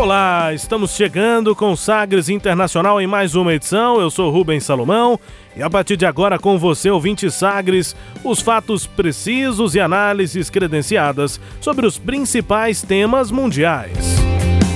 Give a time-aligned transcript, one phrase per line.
[0.00, 4.00] Olá, estamos chegando com Sagres Internacional em mais uma edição.
[4.00, 5.20] Eu sou Rubens Salomão
[5.54, 11.38] e a partir de agora com você, ouvinte Sagres, os fatos precisos e análises credenciadas
[11.60, 14.16] sobre os principais temas mundiais.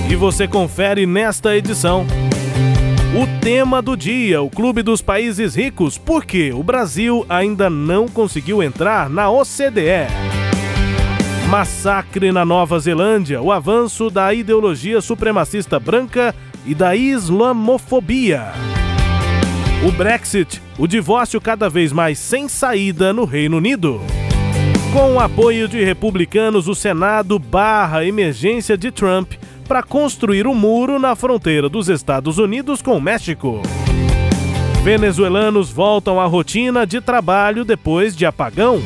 [0.07, 2.05] E você confere nesta edição
[3.19, 8.61] o tema do dia, o Clube dos Países Ricos, porque o Brasil ainda não conseguiu
[8.61, 10.44] entrar na OCDE.
[11.57, 16.35] Massacre na Nova Zelândia, o avanço da ideologia supremacista branca
[16.65, 18.51] e da islamofobia.
[19.87, 24.01] O Brexit, o divórcio cada vez mais sem saída no Reino Unido.
[24.91, 29.31] Com o apoio de republicanos, o Senado barra a emergência de Trump
[29.65, 33.61] para construir um muro na fronteira dos Estados Unidos com o México.
[34.83, 38.81] Venezuelanos voltam à rotina de trabalho depois de apagão.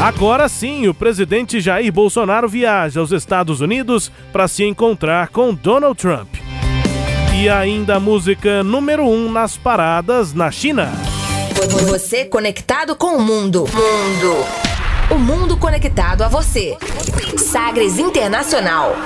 [0.00, 5.96] Agora sim, o presidente Jair Bolsonaro viaja aos Estados Unidos para se encontrar com Donald
[5.96, 6.28] Trump.
[7.34, 10.92] E ainda a música número 1 um nas paradas na China.
[11.88, 13.60] Você conectado com o mundo.
[13.60, 14.44] Mundo.
[15.10, 16.76] O mundo conectado a você.
[17.36, 18.96] Sagres Internacional.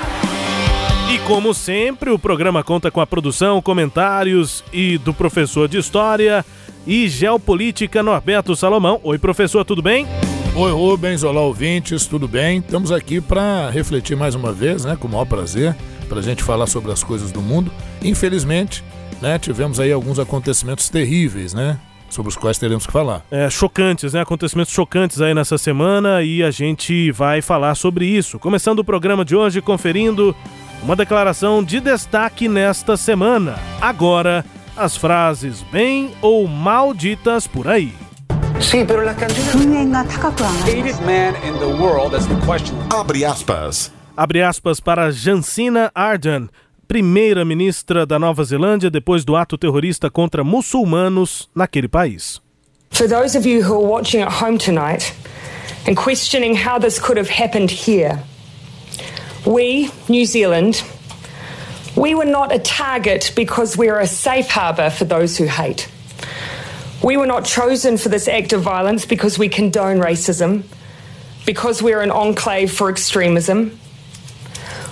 [1.11, 6.45] E como sempre, o programa conta com a produção, comentários e do professor de História
[6.85, 8.99] e Geopolítica Norberto Salomão.
[9.03, 10.07] Oi, professor, tudo bem?
[10.55, 12.59] Oi, Rubens, olá, ouvintes, tudo bem?
[12.59, 15.75] Estamos aqui para refletir mais uma vez, né, com o maior prazer,
[16.09, 17.71] para a gente falar sobre as coisas do mundo.
[18.03, 18.83] Infelizmente,
[19.21, 21.79] né, tivemos aí alguns acontecimentos terríveis, né,
[22.09, 23.23] sobre os quais teremos que falar.
[23.31, 24.21] É, chocantes, né?
[24.21, 28.39] Acontecimentos chocantes aí nessa semana e a gente vai falar sobre isso.
[28.39, 30.35] Começando o programa de hoje conferindo
[30.81, 33.59] uma declaração de destaque nesta semana.
[33.79, 34.43] Agora,
[34.75, 37.93] as frases bem ou mal ditas por aí.
[38.59, 39.15] Sì, però la.
[42.89, 43.91] Abre aspas.
[44.15, 46.49] Abre aspas para Jancina Ardern,
[46.87, 52.41] primeira ministra da Nova Zelândia depois do ato terrorista contra muçulmanos naquele país.
[52.91, 55.13] For those of you who are watching at home tonight
[55.87, 58.19] and questioning how this could have happened here,
[59.45, 60.83] we, New Zealand,
[61.95, 65.87] we were not a target because we are a safe harbour for those who hate.
[67.01, 70.63] We were not chosen for this act of violence because we condone racism,
[71.45, 73.79] because we're an enclave for extremism.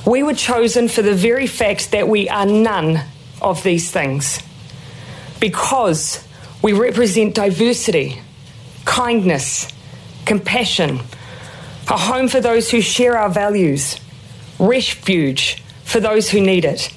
[0.05, 3.01] We were chosen for the very fact that we are none
[3.41, 4.39] of these things,
[5.39, 6.25] because
[6.61, 8.21] we represent diversity,
[8.85, 9.67] kindness,
[10.25, 11.01] compassion,
[11.89, 13.99] a home for those who share our values,
[14.59, 16.89] refuge for those who need it.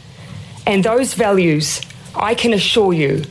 [0.66, 1.81] And those values,
[2.15, 3.25] I can assure you,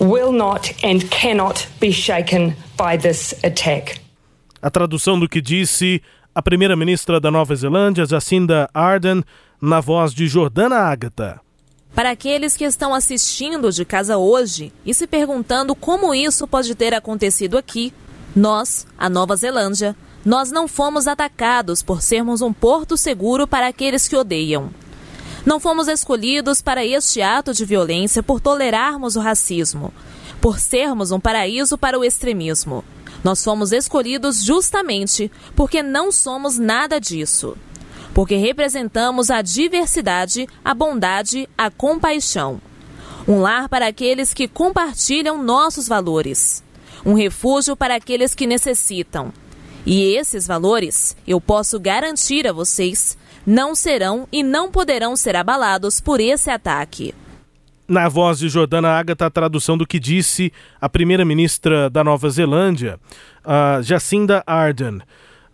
[0.00, 4.00] will not and cannot be shaken by this attack.
[4.60, 6.02] A tradução do que disse
[6.34, 9.24] a primeira-ministra da Nova Zelândia, Jacinda Ardern,
[9.60, 11.40] na voz de Jordana Ágata.
[11.94, 16.94] Para aqueles que estão assistindo de casa hoje e se perguntando como isso pode ter
[16.94, 17.92] acontecido aqui,
[18.36, 24.06] nós, a Nova Zelândia, nós não fomos atacados por sermos um porto seguro para aqueles
[24.06, 24.70] que odeiam.
[25.48, 29.94] Não fomos escolhidos para este ato de violência por tolerarmos o racismo,
[30.42, 32.84] por sermos um paraíso para o extremismo.
[33.24, 37.56] Nós fomos escolhidos justamente porque não somos nada disso.
[38.12, 42.60] Porque representamos a diversidade, a bondade, a compaixão.
[43.26, 46.62] Um lar para aqueles que compartilham nossos valores.
[47.06, 49.32] Um refúgio para aqueles que necessitam.
[49.86, 53.16] E esses valores, eu posso garantir a vocês,
[53.48, 57.14] não serão e não poderão ser abalados por esse ataque.
[57.88, 63.00] Na voz de Jordana Agatha, a tradução do que disse a primeira-ministra da Nova Zelândia,
[63.82, 65.00] Jacinda Ardern.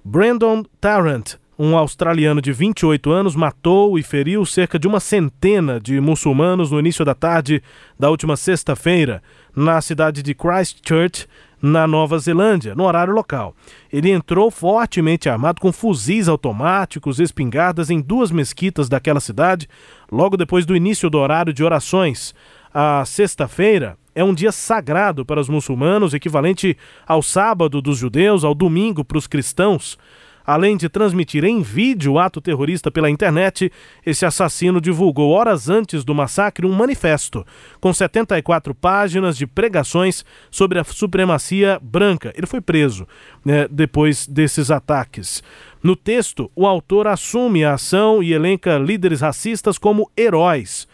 [0.04, 6.00] Brandon Tarrant, um australiano de 28 anos, matou e feriu cerca de uma centena de
[6.00, 7.62] muçulmanos no início da tarde
[7.96, 9.22] da última sexta-feira,
[9.54, 11.28] na cidade de Christchurch,
[11.64, 13.56] na Nova Zelândia, no horário local.
[13.90, 19.66] Ele entrou fortemente armado com fuzis automáticos, espingardas em duas mesquitas daquela cidade,
[20.12, 22.34] logo depois do início do horário de orações.
[22.72, 26.76] A sexta-feira, é um dia sagrado para os muçulmanos, equivalente
[27.06, 29.98] ao sábado dos judeus, ao domingo para os cristãos.
[30.46, 33.72] Além de transmitir em vídeo o ato terrorista pela internet,
[34.04, 37.46] esse assassino divulgou horas antes do massacre um manifesto
[37.80, 42.32] com 74 páginas de pregações sobre a supremacia branca.
[42.36, 43.06] Ele foi preso
[43.44, 45.42] né, depois desses ataques.
[45.82, 50.86] No texto, o autor assume a ação e elenca líderes racistas como heróis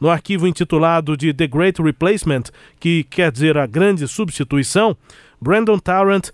[0.00, 2.44] no arquivo intitulado de The Great Replacement,
[2.78, 4.96] que quer dizer a grande substituição,
[5.40, 6.30] Brandon Tarrant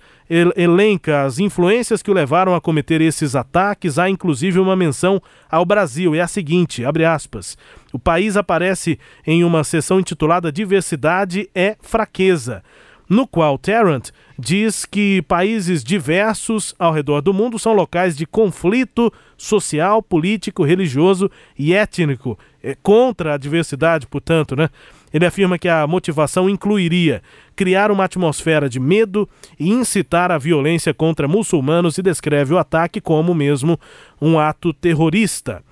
[0.56, 3.98] elenca as influências que o levaram a cometer esses ataques.
[3.98, 5.20] Há inclusive uma menção
[5.50, 6.14] ao Brasil.
[6.14, 7.56] É a seguinte, abre aspas.
[7.92, 12.62] O país aparece em uma seção intitulada Diversidade é fraqueza,
[13.08, 14.08] no qual Tarrant
[14.38, 21.30] diz que países diversos ao redor do mundo são locais de conflito social, político, religioso
[21.58, 22.38] e étnico.
[22.62, 24.70] É contra a diversidade, portanto, né?
[25.12, 27.22] Ele afirma que a motivação incluiria
[27.54, 29.28] criar uma atmosfera de medo
[29.58, 33.78] e incitar a violência contra muçulmanos e descreve o ataque como mesmo
[34.20, 35.62] um ato terrorista.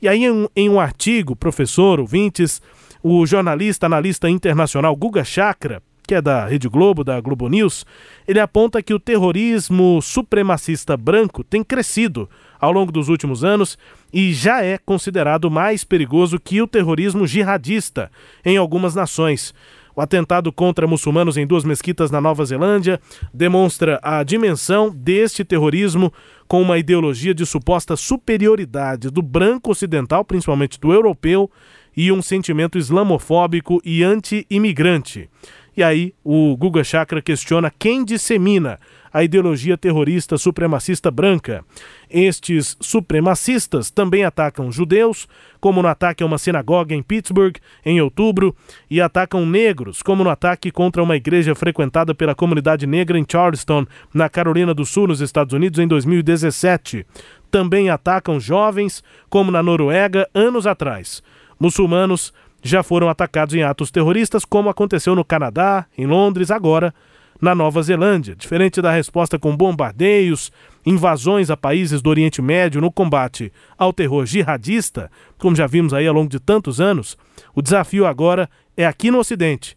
[0.00, 2.60] E aí, em, um artigo, professor, ouvintes,
[3.02, 7.84] o jornalista, analista internacional Guga Chakra, que é da Rede Globo, da Globo News,
[8.28, 12.28] ele aponta que o terrorismo supremacista branco tem crescido
[12.60, 13.78] ao longo dos últimos anos
[14.12, 18.10] e já é considerado mais perigoso que o terrorismo jihadista
[18.44, 19.54] em algumas nações.
[19.96, 23.00] O atentado contra muçulmanos em duas mesquitas na Nova Zelândia
[23.32, 26.12] demonstra a dimensão deste terrorismo
[26.46, 31.50] com uma ideologia de suposta superioridade do branco ocidental, principalmente do europeu,
[31.96, 35.30] e um sentimento islamofóbico e anti-imigrante.
[35.76, 38.78] E aí o Guga Chakra questiona quem dissemina
[39.12, 41.64] a ideologia terrorista supremacista branca.
[42.10, 45.26] Estes supremacistas também atacam judeus,
[45.60, 48.54] como no ataque a uma sinagoga em Pittsburgh em outubro,
[48.90, 53.86] e atacam negros, como no ataque contra uma igreja frequentada pela comunidade negra em Charleston,
[54.12, 57.06] na Carolina do Sul, nos Estados Unidos, em 2017.
[57.50, 61.22] Também atacam jovens, como na Noruega anos atrás.
[61.58, 62.34] Muçulmanos
[62.68, 66.94] já foram atacados em atos terroristas, como aconteceu no Canadá, em Londres, agora
[67.40, 68.34] na Nova Zelândia.
[68.34, 70.50] Diferente da resposta com bombardeios,
[70.84, 76.06] invasões a países do Oriente Médio no combate ao terror jihadista, como já vimos aí
[76.06, 77.16] ao longo de tantos anos,
[77.54, 79.76] o desafio agora é aqui no Ocidente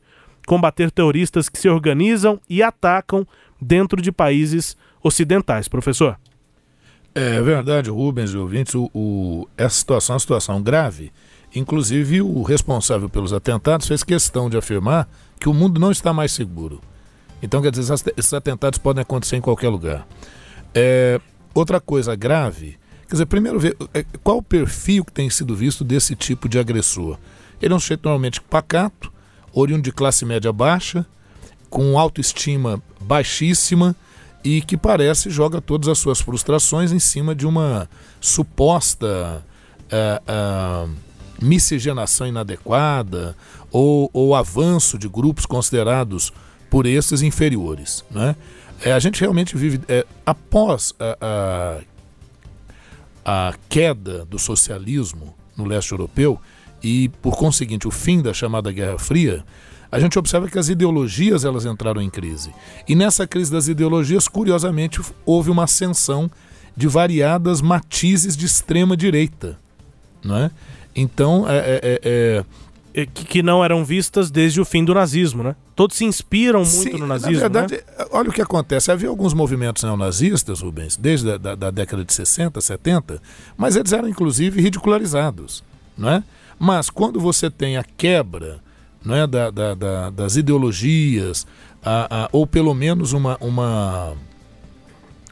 [0.49, 3.23] combater terroristas que se organizam e atacam
[3.61, 5.67] dentro de países ocidentais.
[5.67, 6.17] Professor.
[7.13, 11.11] É verdade, Rubens e ouvintes, o, o, essa situação é uma situação grave
[11.53, 15.09] Inclusive, o responsável pelos atentados fez questão de afirmar
[15.39, 16.79] que o mundo não está mais seguro.
[17.41, 20.07] Então, quer dizer, esses atentados podem acontecer em qualquer lugar.
[20.73, 21.19] É,
[21.53, 25.83] outra coisa grave, quer dizer, primeiro ver é, qual o perfil que tem sido visto
[25.83, 27.17] desse tipo de agressor.
[27.61, 29.11] Ele é um sujeito normalmente pacato,
[29.51, 31.05] oriundo de classe média baixa,
[31.69, 33.95] com autoestima baixíssima
[34.43, 37.89] e que parece joga todas as suas frustrações em cima de uma
[38.21, 39.43] suposta.
[39.91, 41.08] Uh, uh,
[41.41, 43.35] miscigenação inadequada
[43.71, 46.33] ou, ou avanço de grupos considerados
[46.69, 48.03] por esses inferiores.
[48.11, 48.35] Né?
[48.83, 51.81] É, a gente realmente vive, é, após a,
[53.25, 56.39] a, a queda do socialismo no leste europeu
[56.81, 59.43] e, por conseguinte, o fim da chamada Guerra Fria,
[59.91, 62.53] a gente observa que as ideologias elas entraram em crise.
[62.87, 66.29] E nessa crise das ideologias, curiosamente, houve uma ascensão
[66.77, 69.59] de variadas matizes de extrema direita.
[70.23, 70.51] Não é?
[70.99, 72.45] Então, é, é, é,
[72.93, 75.55] é que não eram vistas desde o fim do nazismo, né?
[75.75, 77.35] Todos se inspiram muito Sim, no nazismo.
[77.35, 78.05] Na verdade, né?
[78.11, 78.91] olha o que acontece.
[78.91, 83.21] Havia alguns movimentos neonazistas, Rubens, desde a da, da década de 60, 70,
[83.55, 85.63] mas eles eram inclusive ridicularizados.
[85.97, 86.23] Não é?
[86.57, 88.59] Mas quando você tem a quebra
[89.03, 91.47] não é, da, da, da das ideologias,
[91.83, 94.13] a, a, ou pelo menos uma, uma,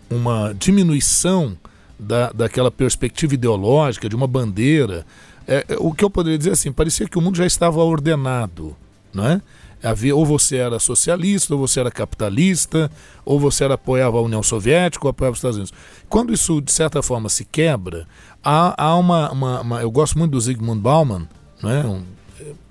[0.09, 1.57] uma diminuição
[1.99, 5.05] da, daquela perspectiva ideológica, de uma bandeira,
[5.47, 8.75] é, é, o que eu poderia dizer assim, parecia que o mundo já estava ordenado,
[9.13, 9.41] não é?
[9.81, 12.91] Havia, ou você era socialista, ou você era capitalista,
[13.23, 15.73] ou você era, apoiava a União Soviética, ou apoiava os Estados Unidos.
[16.09, 18.07] Quando isso, de certa forma, se quebra,
[18.43, 21.27] há, há uma, uma, uma, Eu gosto muito do Zygmunt Bauman,
[21.61, 21.85] não é?
[21.85, 22.03] Um,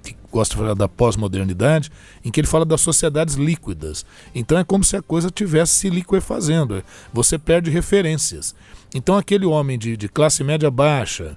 [0.03, 1.91] que gosta de falar da pós-modernidade,
[2.25, 4.05] em que ele fala das sociedades líquidas.
[4.35, 6.83] Então é como se a coisa tivesse se liquefazendo.
[7.13, 8.55] Você perde referências.
[8.95, 11.37] Então aquele homem de, de classe média baixa,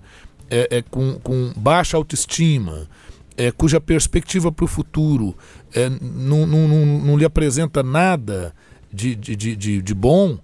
[0.49, 2.87] é, é com, com, baixa autoestima,
[3.37, 5.35] é, cuja perspectiva para o futuro
[5.73, 8.53] é, não, não, não, não, lhe apresenta nada
[8.91, 10.37] de, de, de, de bom,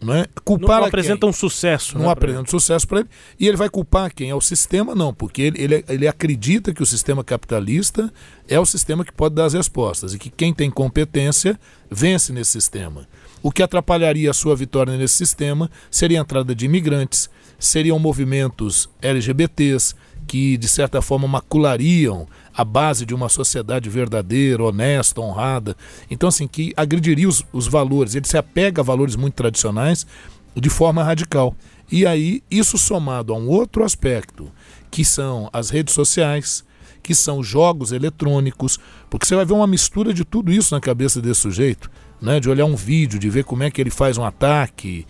[0.00, 0.26] Não, é?
[0.44, 1.98] culpar não apresenta um sucesso.
[1.98, 3.08] Não né, apresenta um sucesso para ele.
[3.40, 4.30] E ele vai culpar quem?
[4.30, 4.94] É o sistema?
[4.94, 8.12] Não, porque ele, ele, ele acredita que o sistema capitalista
[8.46, 11.58] é o sistema que pode dar as respostas e que quem tem competência
[11.90, 13.08] vence nesse sistema.
[13.42, 18.88] O que atrapalharia a sua vitória nesse sistema seria a entrada de imigrantes, seriam movimentos
[19.00, 19.94] LGBTs
[20.26, 25.76] que, de certa forma, maculariam a base de uma sociedade verdadeira, honesta, honrada.
[26.10, 28.14] Então, assim, que agrediria os, os valores.
[28.14, 30.06] Ele se apega a valores muito tradicionais
[30.54, 31.54] de forma radical.
[31.90, 34.50] E aí, isso somado a um outro aspecto,
[34.90, 36.64] que são as redes sociais,
[37.02, 41.22] que são jogos eletrônicos, porque você vai ver uma mistura de tudo isso na cabeça
[41.22, 41.88] desse sujeito,
[42.20, 42.40] né?
[42.40, 45.06] De olhar um vídeo, de ver como é que ele faz um ataque,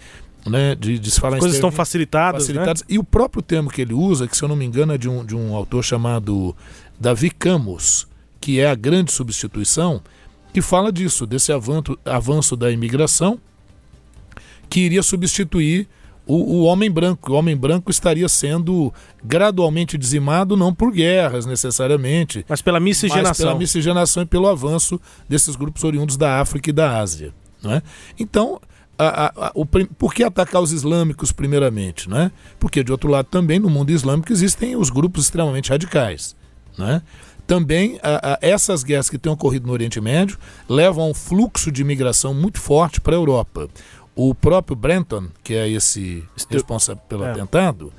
[0.47, 2.83] né, de, de se falar As coisas estão facilitadas, facilitadas.
[2.83, 2.87] Né?
[2.91, 5.09] E o próprio termo que ele usa, que se eu não me engano é de
[5.09, 6.55] um, de um autor chamado
[6.99, 8.07] Davi Camus,
[8.41, 10.01] que é a grande substituição,
[10.53, 13.39] que fala disso, desse avanço, avanço da imigração,
[14.71, 15.89] que iria substituir
[16.27, 17.33] o, o, homem branco.
[17.33, 23.31] O homem branco estaria sendo gradualmente dizimado, não por guerras necessariamente, mas pela miscigenação.
[23.31, 27.33] Mas pela miscigenação e pelo avanço desses grupos oriundos da África e da Ásia.
[27.63, 27.83] Não é?
[28.19, 28.61] Então,
[28.99, 32.09] a, a, o, por que atacar os islâmicos primeiramente?
[32.09, 32.31] Né?
[32.59, 36.35] Porque, de outro lado, também no mundo islâmico existem os grupos extremamente radicais.
[36.79, 37.03] Né?
[37.47, 40.39] Também a, essas guerras que têm ocorrido no Oriente Médio
[40.69, 43.69] levam a um fluxo de imigração muito forte para a Europa.
[44.15, 47.31] O próprio Brenton, que é esse responsável pelo é.
[47.31, 47.93] atentado,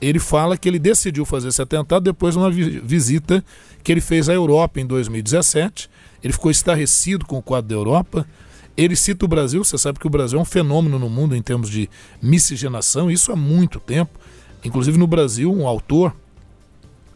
[0.00, 3.44] ele fala que ele decidiu fazer esse atentado depois de uma vi visita
[3.82, 5.90] que ele fez à Europa em 2017.
[6.22, 8.26] Ele ficou estarrecido com o quadro da Europa,
[8.76, 11.42] ele cita o Brasil, você sabe que o Brasil é um fenômeno no mundo em
[11.42, 11.88] termos de
[12.20, 14.18] miscigenação, isso há muito tempo.
[14.64, 16.14] Inclusive no Brasil, um autor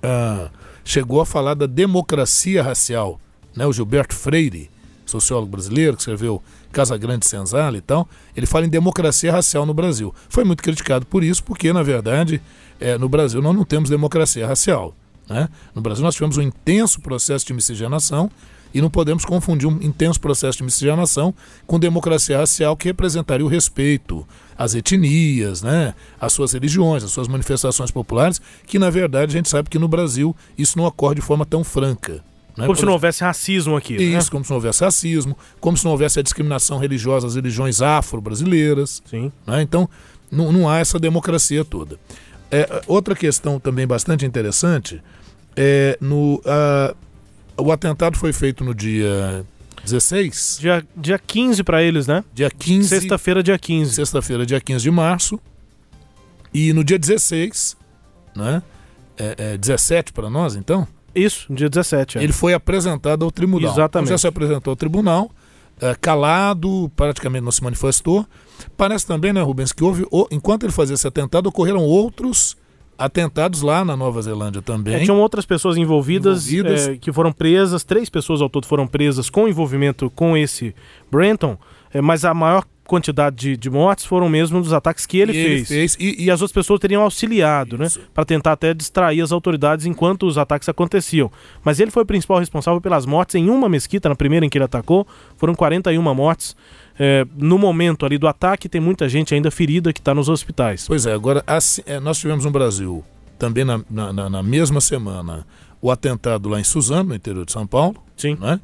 [0.03, 0.51] ah,
[0.85, 3.21] chegou a falar da democracia racial,
[3.57, 3.67] né?
[3.67, 4.71] o Gilberto Freire,
[5.05, 9.75] sociólogo brasileiro, que escreveu Casa Grande Senzala e tal, ele fala em democracia racial no
[9.75, 10.15] Brasil.
[10.29, 12.41] Foi muito criticado por isso, porque, na verdade,
[12.79, 14.95] é, no Brasil nós não temos democracia racial.
[15.29, 15.49] Né?
[15.75, 18.31] No Brasil nós tivemos um intenso processo de miscigenação
[18.73, 21.35] e não podemos confundir um intenso processo de miscigenação
[21.67, 27.29] com democracia racial que representaria o respeito às etnias, né, às suas religiões, às suas
[27.29, 31.21] manifestações populares, que na verdade a gente sabe que no Brasil isso não ocorre de
[31.21, 32.23] forma tão franca.
[32.57, 32.67] Né?
[32.67, 33.97] Como se não houvesse racismo aqui.
[33.97, 34.03] Né?
[34.03, 34.33] Isso, né?
[34.33, 39.01] como se não houvesse racismo, como se não houvesse a discriminação religiosa às religiões afro-brasileiras.
[39.09, 39.31] Sim.
[39.47, 39.63] Né?
[39.63, 39.89] Então,
[40.29, 42.01] não, não há essa democracia toda.
[42.51, 45.01] É, outra questão também bastante interessante
[45.57, 46.37] é no.
[46.37, 47.08] Uh,
[47.59, 49.45] o atentado foi feito no dia
[49.85, 50.59] 16?
[50.61, 52.25] Dia, dia 15 para eles, né?
[52.33, 52.89] Dia 15.
[52.89, 53.95] Sexta-feira, dia 15.
[53.95, 55.41] Sexta-feira, dia 15 de março.
[56.53, 57.77] E no dia 16,
[58.35, 58.63] né?
[59.17, 60.87] É, é 17 para nós, então?
[61.15, 62.19] Isso, no dia 17.
[62.19, 62.23] É.
[62.23, 63.73] Ele foi apresentado ao tribunal.
[63.73, 64.07] Exatamente.
[64.07, 65.31] Então, já se apresentou ao tribunal,
[65.81, 68.27] é, calado, praticamente não se manifestou.
[68.77, 72.57] Parece também, né, Rubens, que houve, enquanto ele fazia esse atentado, ocorreram outros
[72.99, 74.95] atentados lá na Nova Zelândia também.
[74.95, 76.89] É, tinham outras pessoas envolvidas, envolvidas.
[76.89, 80.75] É, que foram presas, três pessoas ao todo foram presas com envolvimento com esse
[81.11, 81.57] Brenton,
[81.95, 85.35] é, mas a maior quantidade de, de, mortes foram mesmo dos ataques que ele e
[85.35, 85.71] fez.
[85.71, 88.01] Ele fez e, e, as outras pessoas teriam auxiliado, né, Isso.
[88.01, 88.07] né?
[88.15, 91.31] Para tentar até distrair as autoridades enquanto os ataques aconteciam.
[91.63, 94.57] Mas ele foi o principal responsável pelas mortes em uma mesquita, na primeira em que
[94.57, 96.57] ele atacou, foram 41 mortes.
[96.99, 100.87] É, no momento ali do ataque, tem muita gente ainda ferida que está nos hospitais.
[100.87, 103.05] Pois é, agora assim, é, nós tivemos no Brasil,
[103.39, 105.47] também na, na, na, mesma semana,
[105.81, 108.03] o atentado lá em Suzano, no interior de São Paulo.
[108.17, 108.37] Sim.
[108.41, 108.61] Né?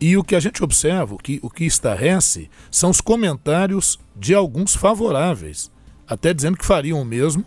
[0.00, 4.34] E o que a gente observa, o que, o que estarrece, são os comentários de
[4.34, 5.70] alguns favoráveis,
[6.08, 7.44] até dizendo que fariam o mesmo,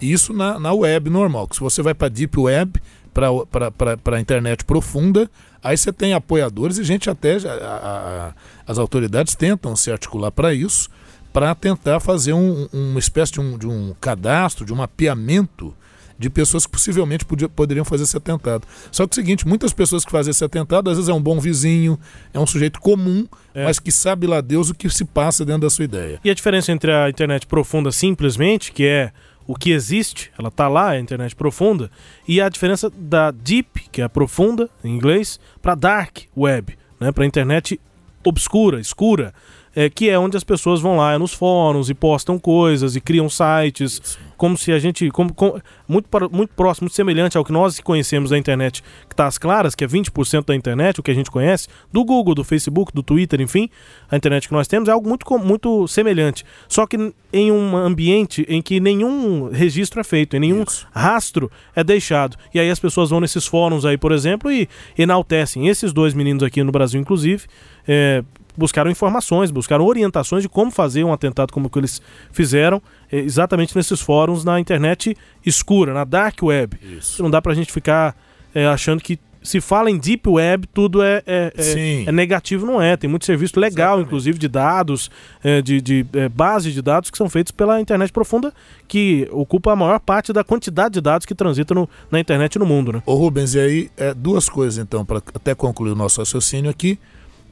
[0.00, 1.48] isso na, na web normal.
[1.48, 2.80] Que se você vai para a Deep Web,
[3.12, 5.28] para a internet profunda,
[5.62, 7.36] aí você tem apoiadores e gente até.
[7.36, 8.32] A,
[8.66, 10.90] a, as autoridades tentam se articular para isso,
[11.32, 15.74] para tentar fazer um, uma espécie de um, de um cadastro, de um mapeamento
[16.18, 18.66] de pessoas que possivelmente podia, poderiam fazer esse atentado.
[18.90, 21.22] Só que é o seguinte, muitas pessoas que fazem esse atentado, às vezes é um
[21.22, 21.98] bom vizinho,
[22.34, 23.64] é um sujeito comum, é.
[23.64, 26.20] mas que sabe lá Deus o que se passa dentro da sua ideia.
[26.24, 29.12] E a diferença entre a internet profunda simplesmente, que é
[29.48, 31.90] o que existe, ela está lá, a internet profunda,
[32.28, 37.10] e a diferença da deep, que é a profunda em inglês, para dark web, né,
[37.10, 37.80] para internet
[38.22, 39.32] obscura, escura,
[39.78, 43.00] é, que é onde as pessoas vão lá é nos fóruns e postam coisas e
[43.00, 45.08] criam sites como se a gente.
[45.10, 49.28] Como, como, muito, muito próximo, muito semelhante ao que nós conhecemos da internet, que está
[49.28, 52.42] às claras, que é 20% da internet, o que a gente conhece, do Google, do
[52.42, 53.70] Facebook, do Twitter, enfim,
[54.10, 56.44] a internet que nós temos é algo muito, muito semelhante.
[56.68, 60.88] Só que em um ambiente em que nenhum registro é feito, em nenhum Isso.
[60.90, 62.36] rastro é deixado.
[62.52, 66.42] E aí as pessoas vão nesses fóruns aí, por exemplo, e enaltecem esses dois meninos
[66.42, 67.44] aqui no Brasil, inclusive.
[67.86, 68.24] É,
[68.58, 73.74] buscaram informações, buscaram orientações de como fazer um atentado como que eles fizeram, é, exatamente
[73.76, 76.76] nesses fóruns na internet escura, na dark web.
[76.98, 77.22] Isso.
[77.22, 78.16] Não dá pra gente ficar
[78.54, 82.82] é, achando que se fala em deep web, tudo é, é, é, é negativo, não
[82.82, 82.96] é.
[82.96, 84.06] Tem muito serviço legal, Exatamente.
[84.06, 85.10] inclusive, de dados,
[85.42, 88.52] é, de, de é, base de dados que são feitos pela internet profunda,
[88.86, 92.66] que ocupa a maior parte da quantidade de dados que transitam no, na internet no
[92.66, 92.92] mundo.
[92.92, 93.02] Né?
[93.06, 96.98] Ô Rubens, e aí, é, duas coisas então, para até concluir o nosso raciocínio aqui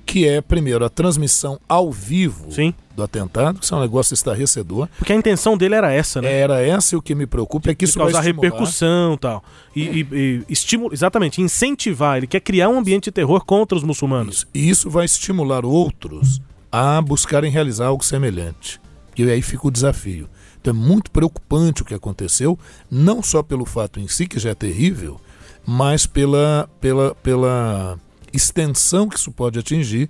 [0.06, 2.72] que é, primeiro, a transmissão ao vivo Sim.
[2.94, 4.88] do atentado, que é um negócio estarrecedor.
[4.96, 6.32] Porque a intenção dele era essa, né?
[6.32, 8.44] Era essa e o que me preocupa é que isso causar vai estimular...
[8.44, 9.44] repercussão e tal.
[9.75, 12.18] E, e, e estimula, exatamente, incentivar.
[12.18, 14.36] Ele quer criar um ambiente de terror contra os muçulmanos.
[14.36, 14.46] Isso.
[14.54, 18.80] E isso vai estimular outros a buscarem realizar algo semelhante.
[19.18, 20.28] E aí fica o desafio.
[20.60, 22.58] Então é muito preocupante o que aconteceu,
[22.90, 25.20] não só pelo fato em si, que já é terrível,
[25.66, 27.98] mas pela, pela, pela
[28.36, 30.08] extensão que isso pode atingir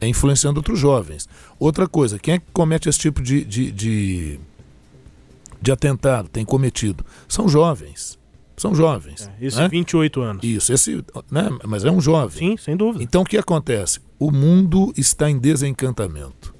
[0.00, 1.28] é influenciando outros jovens.
[1.58, 4.40] Outra coisa, quem é que comete esse tipo de, de, de,
[5.60, 7.04] de atentado, tem cometido?
[7.28, 8.18] São jovens.
[8.56, 9.30] São jovens.
[9.40, 9.68] É, esse né?
[9.68, 10.44] 28 anos.
[10.44, 11.48] Isso, esse, né?
[11.66, 12.50] mas é um jovem.
[12.50, 13.02] Sim, sem dúvida.
[13.04, 14.00] Então o que acontece?
[14.18, 16.54] O mundo está em desencantamento.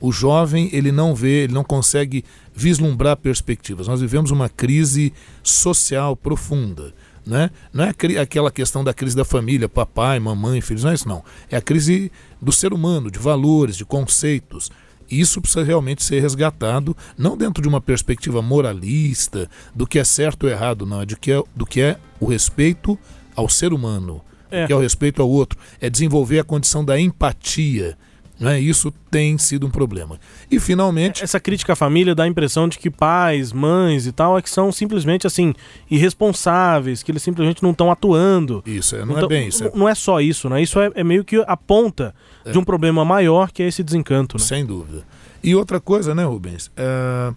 [0.00, 2.24] O jovem, ele não vê, ele não consegue
[2.54, 3.88] vislumbrar perspectivas.
[3.88, 5.12] Nós vivemos uma crise
[5.42, 6.94] social profunda.
[7.28, 7.50] Né?
[7.74, 7.90] Não é
[8.22, 11.22] aquela questão da crise da família, papai, mamãe, filhos, não é isso não.
[11.50, 14.70] É a crise do ser humano, de valores, de conceitos.
[15.10, 20.44] Isso precisa realmente ser resgatado, não dentro de uma perspectiva moralista, do que é certo
[20.44, 22.98] ou errado, não, é, de que é do que é o respeito
[23.36, 24.66] ao ser humano, é.
[24.66, 27.98] que é o respeito ao outro, é desenvolver a condição da empatia
[28.38, 28.60] né?
[28.60, 30.18] Isso tem sido um problema.
[30.50, 31.24] E finalmente.
[31.24, 34.48] Essa crítica à família dá a impressão de que pais, mães e tal é que
[34.48, 35.54] são simplesmente assim,
[35.90, 38.62] irresponsáveis, que eles simplesmente não estão atuando.
[38.64, 39.64] Isso, é, não, é então, é bem isso.
[39.64, 39.70] É...
[39.74, 40.62] Não é só isso, né?
[40.62, 42.14] Isso é, é meio que a ponta
[42.44, 42.52] é.
[42.52, 44.36] de um problema maior que é esse desencanto.
[44.38, 44.44] Né?
[44.44, 45.02] Sem dúvida.
[45.42, 46.70] E outra coisa, né, Rubens?
[46.76, 47.32] É,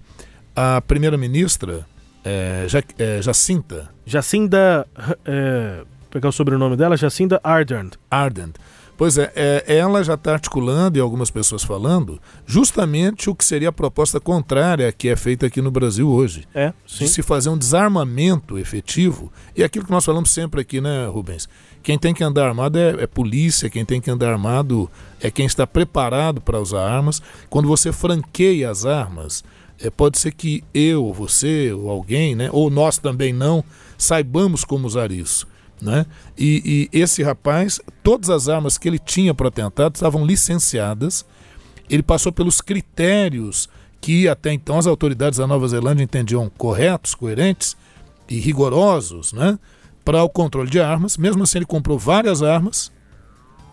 [0.55, 1.85] a primeira-ministra
[3.21, 3.89] Jacinta.
[4.05, 4.85] Jacinda.
[6.11, 7.89] pegar o sobrenome dela, Jacinda Ardern.
[8.09, 8.53] Ardern
[9.01, 13.69] Pois é, é ela já está articulando, e algumas pessoas falando, justamente o que seria
[13.69, 16.47] a proposta contrária que é feita aqui no Brasil hoje.
[16.53, 17.05] É, sim.
[17.05, 19.33] De se fazer um desarmamento efetivo.
[19.55, 21.49] E aquilo que nós falamos sempre aqui, né, Rubens?
[21.81, 24.87] Quem tem que andar armado é, é polícia, quem tem que andar armado
[25.19, 27.23] é quem está preparado para usar armas.
[27.49, 29.43] Quando você franqueia as armas,
[29.79, 33.63] é, pode ser que eu, ou você, ou alguém, né, ou nós também não,
[33.97, 35.49] saibamos como usar isso.
[35.81, 36.05] Né?
[36.37, 41.25] E, e esse rapaz, todas as armas que ele tinha para o atentado estavam licenciadas.
[41.89, 43.67] Ele passou pelos critérios
[43.99, 47.77] que até então as autoridades da Nova Zelândia entendiam corretos, coerentes
[48.29, 49.59] e rigorosos né?
[50.03, 51.17] para o controle de armas.
[51.17, 52.91] Mesmo assim, ele comprou várias armas.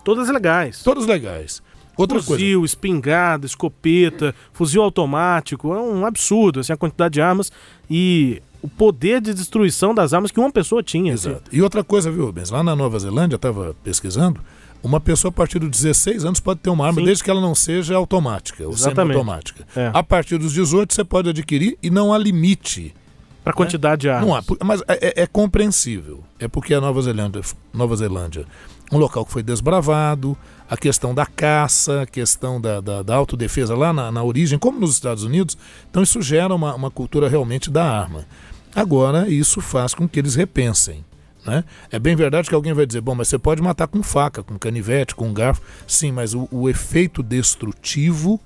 [0.03, 0.83] Todas legais.
[0.83, 1.61] Todas legais.
[1.97, 2.71] Outra fuzil, coisa.
[2.71, 7.51] espingarda, escopeta, fuzil automático, é um absurdo assim, a quantidade de armas.
[7.89, 11.13] E o poder de destruição das armas que uma pessoa tinha.
[11.13, 11.43] Exato.
[11.51, 12.49] E outra coisa, viu, Rubens?
[12.49, 14.41] Lá na Nova Zelândia, estava pesquisando,
[14.81, 17.05] uma pessoa a partir dos 16 anos pode ter uma arma Sim.
[17.05, 19.65] desde que ela não seja automática ou semi-automática.
[19.75, 19.91] É.
[19.93, 22.93] A partir dos 18 você pode adquirir e não há limite.
[23.43, 24.13] Para a quantidade né?
[24.13, 24.29] de armas.
[24.29, 26.23] Não há, mas é, é, compreensível.
[26.39, 27.41] É porque a Nova Zelândia,
[27.73, 28.45] Nova Zelândia,
[28.91, 30.37] um local que foi desbravado,
[30.69, 34.79] a questão da caça, a questão da, da, da autodefesa lá na, na, origem, como
[34.79, 35.57] nos Estados Unidos.
[35.89, 38.25] Então isso gera uma, uma cultura realmente da arma.
[38.75, 41.03] Agora, isso faz com que eles repensem.
[41.45, 41.63] Né?
[41.91, 44.57] É bem verdade que alguém vai dizer, bom, mas você pode matar com faca, com
[44.57, 45.61] canivete, com garfo.
[45.87, 48.39] Sim, mas o, o efeito destrutivo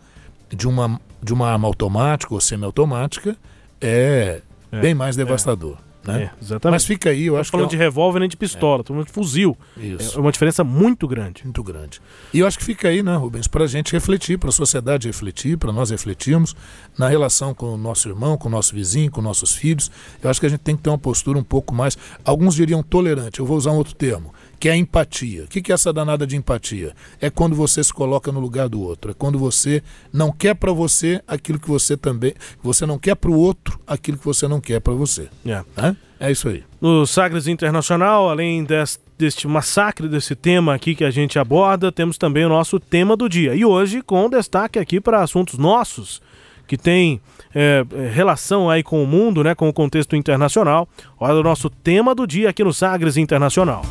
[0.50, 3.36] de uma, de uma arma automática ou semiautomática
[3.82, 5.24] é, é bem mais é.
[5.24, 5.78] devastador.
[5.90, 5.93] É.
[6.06, 6.24] Né?
[6.24, 6.74] É, exatamente.
[6.74, 7.76] Mas fica aí, eu acho falando que.
[7.76, 8.84] falando de revólver nem de pistola, é.
[8.86, 9.58] falando de fuzil.
[9.78, 10.18] Isso.
[10.18, 11.44] É uma diferença muito grande.
[11.44, 12.02] Muito grande.
[12.34, 15.08] E eu acho que fica aí, né, Rubens, para a gente refletir, para a sociedade
[15.08, 16.56] refletir, para nós refletirmos
[16.98, 19.90] na relação com o nosso irmão, com o nosso vizinho, com nossos filhos.
[20.22, 22.84] Eu acho que a gente tem que ter uma postura um pouco mais, alguns diriam
[22.84, 24.34] tolerante, eu vou usar um outro termo
[24.64, 25.44] que é a empatia.
[25.44, 26.94] O que é essa danada de empatia?
[27.20, 29.12] É quando você se coloca no lugar do outro.
[29.12, 32.34] É quando você não quer para você aquilo que você também.
[32.64, 35.28] Você não quer para o outro aquilo que você não quer para você.
[35.46, 35.62] É.
[35.76, 35.96] É?
[36.18, 36.64] é isso aí.
[36.80, 42.18] No Sagres Internacional, além deste, deste massacre, desse tema aqui que a gente aborda, temos
[42.18, 43.54] também o nosso tema do dia.
[43.56, 46.22] E hoje, com destaque aqui para assuntos nossos
[46.66, 47.20] que tem
[47.54, 50.88] é, relação aí com o mundo, né, com o contexto internacional.
[51.20, 53.82] Olha o nosso tema do dia aqui no Sagres Internacional.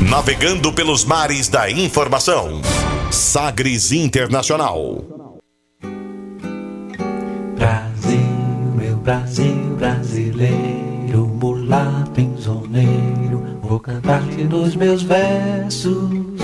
[0.00, 2.62] Navegando pelos mares da informação.
[3.10, 5.04] Sagres Internacional.
[7.56, 8.20] Brasil,
[8.76, 16.38] meu Brasil brasileiro, mulato insoneiro, vou cantar-te nos meus versos.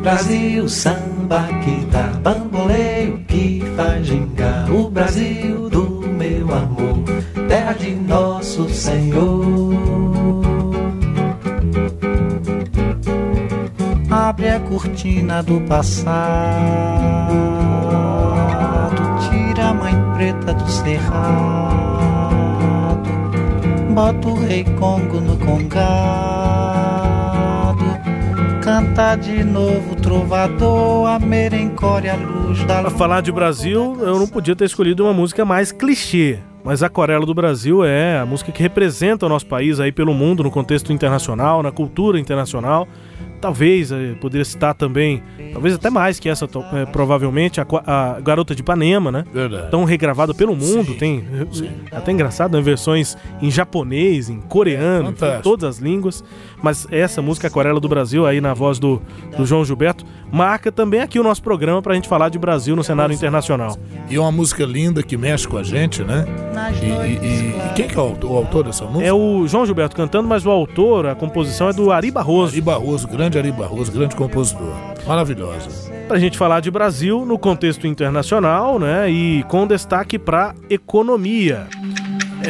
[0.00, 7.02] Brasil, samba que dá bamboleio, que faz gingar o Brasil do meu amor,
[7.48, 9.67] terra de nosso Senhor.
[14.28, 16.04] Abre a cortina do passado,
[19.30, 21.78] tira a mãe preta do cerrado,
[23.94, 25.78] bota o rei Congo no congado,
[28.60, 34.28] canta de novo trovador, a merencória, a luz da Para falar de Brasil, eu não
[34.28, 36.38] podia ter escolhido uma música mais clichê.
[36.62, 40.42] Mas Aquarela do Brasil é a música que representa o nosso país aí pelo mundo,
[40.42, 42.86] no contexto internacional, na cultura internacional
[43.40, 45.22] talvez, eh, poderia citar também,
[45.52, 49.24] talvez até mais que essa, eh, provavelmente, a, a, Garota de Ipanema, né?
[49.32, 49.70] Verdade.
[49.70, 51.70] Tão regravada pelo mundo, sim, tem sim.
[51.92, 52.62] até engraçado, né?
[52.62, 56.24] versões em japonês, em coreano, em todas as línguas,
[56.62, 59.00] mas essa música Aquarela do Brasil, aí na voz do,
[59.36, 62.84] do João Gilberto, marca também aqui o nosso programa pra gente falar de Brasil no
[62.84, 63.76] cenário internacional.
[64.08, 66.24] E é uma música linda que mexe com a gente, né?
[66.82, 69.04] E, e, e quem que é o, o, autor dessa música?
[69.04, 72.52] É o João Gilberto cantando, mas o autor, a composição é do Ari Barroso.
[72.52, 74.74] Ari Barroso, grande Ari Barroso, grande compositor.
[75.06, 75.68] Maravilhosa.
[76.08, 79.10] Pra gente falar de Brasil no contexto internacional, né?
[79.10, 81.66] E com destaque para economia.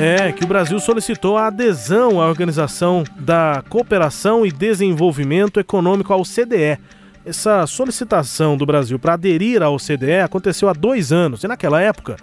[0.00, 6.22] É que o Brasil solicitou a adesão à Organização da Cooperação e Desenvolvimento Econômico, ao
[6.22, 6.78] CDE.
[7.26, 12.14] Essa solicitação do Brasil para aderir ao CDE aconteceu há dois anos, e naquela época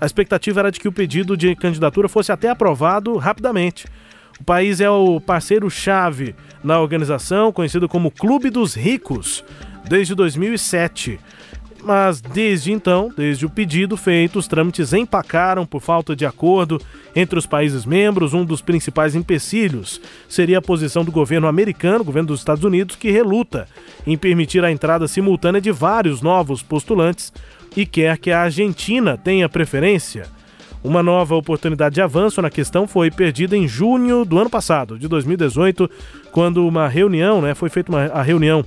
[0.00, 3.88] a expectativa era de que o pedido de candidatura fosse até aprovado rapidamente.
[4.40, 9.44] O país é o parceiro-chave na organização, conhecido como Clube dos Ricos,
[9.88, 11.18] desde 2007.
[11.84, 16.80] Mas desde então, desde o pedido feito, os trâmites empacaram por falta de acordo
[17.14, 18.32] entre os países membros.
[18.32, 23.10] Um dos principais empecilhos seria a posição do governo americano, governo dos Estados Unidos, que
[23.10, 23.68] reluta
[24.06, 27.30] em permitir a entrada simultânea de vários novos postulantes
[27.76, 30.26] e quer que a Argentina tenha preferência.
[30.82, 35.08] Uma nova oportunidade de avanço na questão foi perdida em junho do ano passado, de
[35.08, 35.90] 2018,
[36.30, 38.64] quando uma reunião, né, foi feita uma, a reunião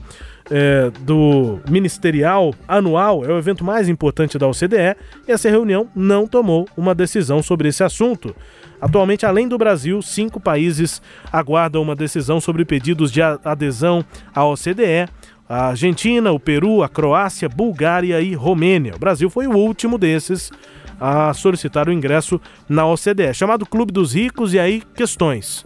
[0.50, 4.96] é, do Ministerial Anual, é o evento mais importante da OCDE,
[5.28, 8.36] e essa reunião não tomou uma decisão sobre esse assunto.
[8.80, 15.10] Atualmente, além do Brasil, cinco países aguardam uma decisão sobre pedidos de adesão à OCDE.
[15.50, 18.94] A Argentina, o Peru, a Croácia, Bulgária e Romênia.
[18.96, 20.52] O Brasil foi o último desses
[21.00, 25.64] a solicitar o ingresso na OCDE, chamado Clube dos Ricos, e aí questões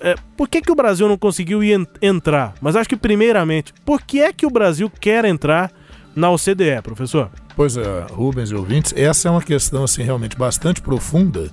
[0.00, 2.54] é, por que, que o Brasil não conseguiu ir, entrar?
[2.60, 5.70] Mas acho que, primeiramente, por que é que o Brasil quer entrar
[6.14, 7.30] na OCDE, professor?
[7.54, 11.50] Pois é, Rubens e ouvintes, essa é uma questão assim, realmente bastante profunda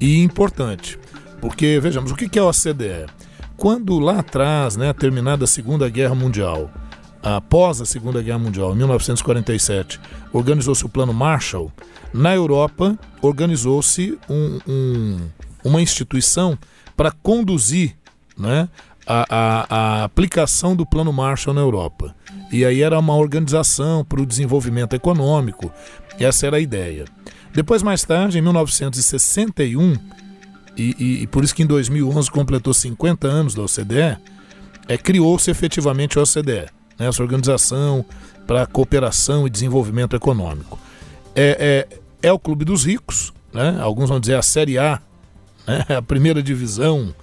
[0.00, 0.98] e importante.
[1.40, 3.06] Porque, vejamos, o que é a OCDE?
[3.56, 6.70] Quando lá atrás, né, terminada a Segunda Guerra Mundial,
[7.22, 10.00] após a Segunda Guerra Mundial, em 1947,
[10.32, 11.72] organizou-se o Plano Marshall,
[12.12, 15.18] na Europa organizou-se um, um,
[15.64, 16.58] uma instituição
[17.00, 17.96] para conduzir
[18.36, 18.68] né,
[19.06, 22.14] a, a, a, aplicação do Plano Marshall na Europa.
[22.52, 25.72] E aí era uma organização para o desenvolvimento econômico,
[26.18, 27.06] essa era a ideia.
[27.54, 29.96] Depois, mais tarde, em 1961,
[30.76, 34.18] e, e, e por isso que em 2011 completou 50 anos da OCDE,
[34.86, 36.66] é, criou-se efetivamente a OCDE,
[36.98, 38.04] né, essa organização
[38.46, 40.78] para cooperação e desenvolvimento econômico.
[41.34, 41.86] É,
[42.22, 45.00] é, é o Clube dos Ricos, né, alguns vão dizer a Série A
[45.70, 45.84] né?
[45.96, 47.14] a primeira divisão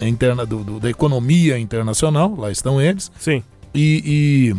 [0.00, 3.10] interna do, do, da economia internacional, lá estão eles.
[3.18, 3.42] Sim.
[3.74, 4.56] E, e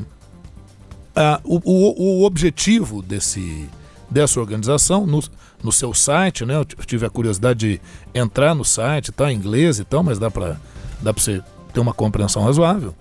[1.16, 3.68] a, o, o, o, objetivo desse,
[4.10, 5.22] dessa organização, no,
[5.64, 6.56] no seu site, né?
[6.56, 7.82] Eu tive a curiosidade de
[8.14, 10.58] entrar no site, tá em inglês e tal, mas dá para
[11.02, 11.42] dá você
[11.74, 12.96] ter uma compreensão razoável.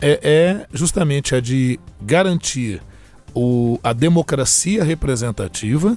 [0.00, 2.82] É, é justamente a de garantir
[3.34, 5.96] o, a democracia representativa,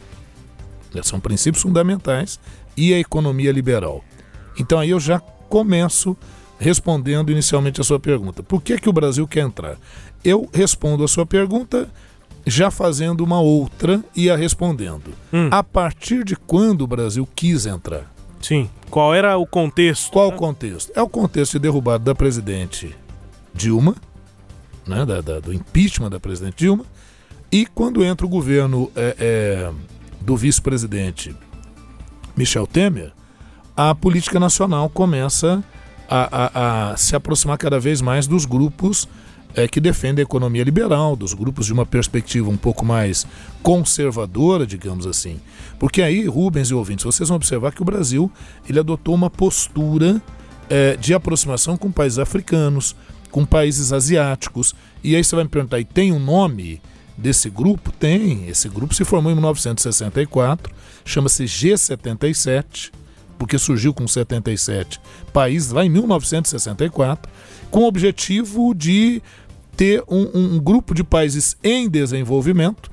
[0.93, 1.01] né?
[1.03, 2.39] são princípios fundamentais,
[2.77, 4.03] e a economia liberal.
[4.59, 6.15] Então aí eu já começo
[6.59, 8.43] respondendo inicialmente a sua pergunta.
[8.43, 9.77] Por que, que o Brasil quer entrar?
[10.23, 11.89] Eu respondo a sua pergunta
[12.45, 15.11] já fazendo uma outra e a respondendo.
[15.33, 15.49] Hum.
[15.51, 18.11] A partir de quando o Brasil quis entrar?
[18.41, 18.69] Sim.
[18.89, 20.11] Qual era o contexto?
[20.11, 20.91] Qual o contexto?
[20.95, 22.95] É o contexto de derrubada da presidente
[23.53, 23.95] Dilma,
[24.87, 26.85] né, da, da, do impeachment da presidente Dilma,
[27.51, 29.71] E quando entra o governo é, é,
[30.21, 31.35] do vice-presidente
[32.37, 33.11] Michel Temer,
[33.75, 35.63] a política nacional começa
[36.09, 39.07] a, a, a, se aproximar cada vez mais dos grupos
[39.55, 43.25] é, que defendem a economia liberal, dos grupos de uma perspectiva um pouco mais
[43.63, 45.39] conservadora, digamos assim.
[45.79, 48.31] Porque aí, Rubens e ouvintes, vocês vão observar que o Brasil
[48.69, 50.21] ele adotou uma postura
[50.69, 52.95] é, de aproximação com países africanos,
[53.31, 54.75] com países asiáticos.
[55.03, 56.79] E aí você vai me perguntar, e tem um nome
[57.17, 57.91] desse grupo?
[57.91, 58.47] Tem.
[58.47, 62.91] Esse grupo se formou em 1964, chama-se G77,
[63.37, 64.99] porque surgiu com 77
[65.33, 67.31] países lá em 1964,
[67.71, 69.21] com o objetivo de
[69.75, 72.89] ter um, um grupo de países em desenvolvimento,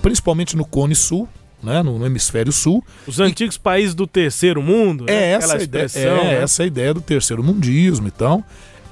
[0.00, 1.28] principalmente no Cone Sul,
[1.62, 2.82] né, no, no, hemisfério sul.
[3.06, 5.30] Os e, antigos países do terceiro mundo, é né?
[5.32, 6.42] essa ideia, é né?
[6.42, 8.42] essa ideia do terceiro mundismo e tal.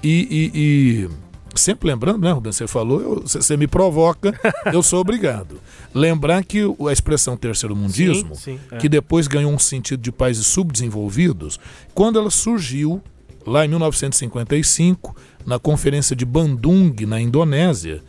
[0.03, 1.28] E, e, e
[1.59, 4.39] sempre lembrando, né, Rubens, você falou, você me provoca,
[4.73, 5.61] eu sou obrigado.
[5.95, 8.77] Lembrar que a expressão terceiro mundismo, sim, sim, é.
[8.77, 11.59] que depois ganhou um sentido de países subdesenvolvidos,
[11.95, 13.03] quando ela surgiu
[13.47, 15.17] lá em 1955,
[15.47, 18.03] na Conferência de Bandung, na Indonésia,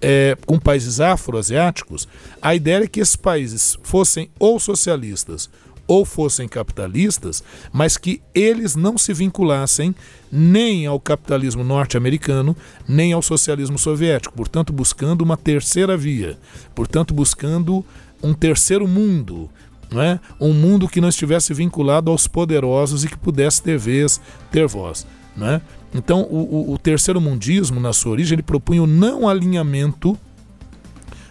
[0.00, 2.06] é, com países afroasiáticos,
[2.40, 5.48] a ideia era que esses países fossem ou socialistas
[5.86, 7.42] ou fossem capitalistas,
[7.72, 9.94] mas que eles não se vinculassem
[10.30, 12.56] nem ao capitalismo norte-americano,
[12.88, 16.38] nem ao socialismo soviético, portanto, buscando uma terceira via,
[16.74, 17.84] portanto, buscando
[18.22, 19.50] um terceiro mundo,
[19.92, 20.18] é?
[20.40, 24.20] um mundo que não estivesse vinculado aos poderosos e que pudesse ter vez,
[24.50, 25.06] ter voz.
[25.40, 25.60] É?
[25.92, 30.18] Então, o, o, o terceiro mundismo, na sua origem, ele propunha o não alinhamento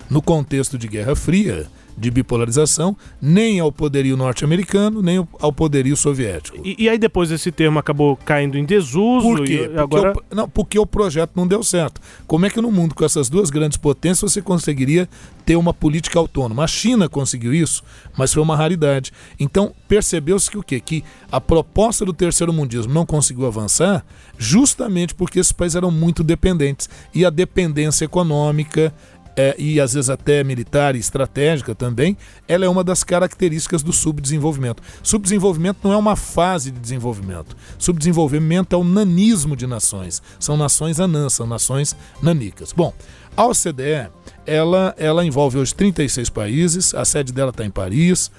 [0.09, 6.57] no contexto de Guerra Fria de bipolarização, nem ao poderio norte-americano, nem ao poderio soviético.
[6.63, 9.69] E, e, aí depois esse termo acabou caindo em desuso Por quê?
[9.71, 10.13] E agora...
[10.13, 12.01] Porque o, não, porque o projeto não deu certo.
[12.27, 15.07] Como é que no mundo com essas duas grandes potências você conseguiria
[15.45, 16.63] ter uma política autônoma?
[16.63, 17.83] A China conseguiu isso,
[18.17, 19.11] mas foi uma raridade.
[19.39, 20.79] Então percebeu-se que o quê?
[20.79, 24.05] Que a proposta do terceiro mundismo não conseguiu avançar
[24.37, 26.89] justamente porque esses países eram muito dependentes.
[27.13, 28.93] E a dependência econômica,
[29.35, 32.17] é, e às vezes até militar e estratégica também,
[32.47, 34.81] ela é uma das características do subdesenvolvimento.
[35.01, 37.55] Subdesenvolvimento não é uma fase de desenvolvimento.
[37.77, 40.21] Subdesenvolvimento é o nanismo de nações.
[40.39, 42.71] São nações anãs, são nações nanicas.
[42.71, 42.93] Bom,
[43.35, 44.09] a OCDE,
[44.45, 48.31] ela, ela envolve hoje 36 países, a sede dela está em Paris.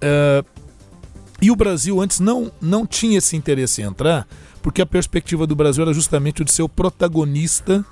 [0.00, 0.42] É,
[1.40, 4.26] e o Brasil antes não, não tinha esse interesse em entrar,
[4.62, 7.84] porque a perspectiva do Brasil era justamente o de ser o protagonista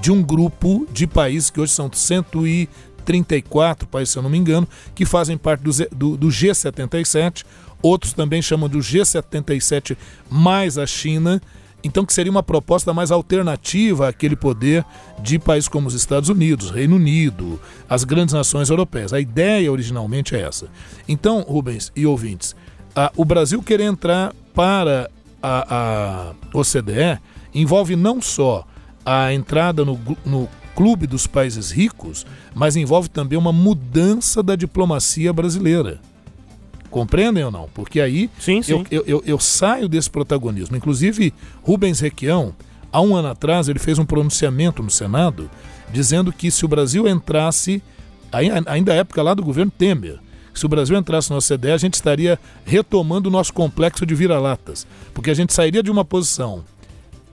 [0.00, 4.68] de um grupo de países que hoje são 134 países, se eu não me engano,
[4.94, 7.44] que fazem parte do, do, do G77.
[7.80, 9.96] Outros também chamam do G77
[10.30, 11.40] mais a China.
[11.84, 14.84] Então, que seria uma proposta mais alternativa àquele poder
[15.20, 19.12] de países como os Estados Unidos, Reino Unido, as grandes nações europeias.
[19.12, 20.68] A ideia originalmente é essa.
[21.08, 22.54] Então, Rubens e ouvintes,
[22.94, 25.10] a, o Brasil querer entrar para
[25.42, 27.18] a, a OCDE
[27.52, 28.64] envolve não só
[29.04, 35.32] a entrada no, no clube dos países ricos, mas envolve também uma mudança da diplomacia
[35.32, 36.00] brasileira.
[36.90, 37.68] Compreendem ou não?
[37.72, 38.84] Porque aí sim, sim.
[38.90, 40.76] Eu, eu, eu, saio desse protagonismo.
[40.76, 42.54] Inclusive, Rubens Requião,
[42.92, 45.50] há um ano atrás, ele fez um pronunciamento no Senado
[45.90, 47.82] dizendo que se o Brasil entrasse,
[48.66, 50.18] ainda é época lá do governo Temer,
[50.54, 54.86] se o Brasil entrasse na OCDE, a gente estaria retomando o nosso complexo de vira-latas.
[55.14, 56.62] Porque a gente sairia de uma posição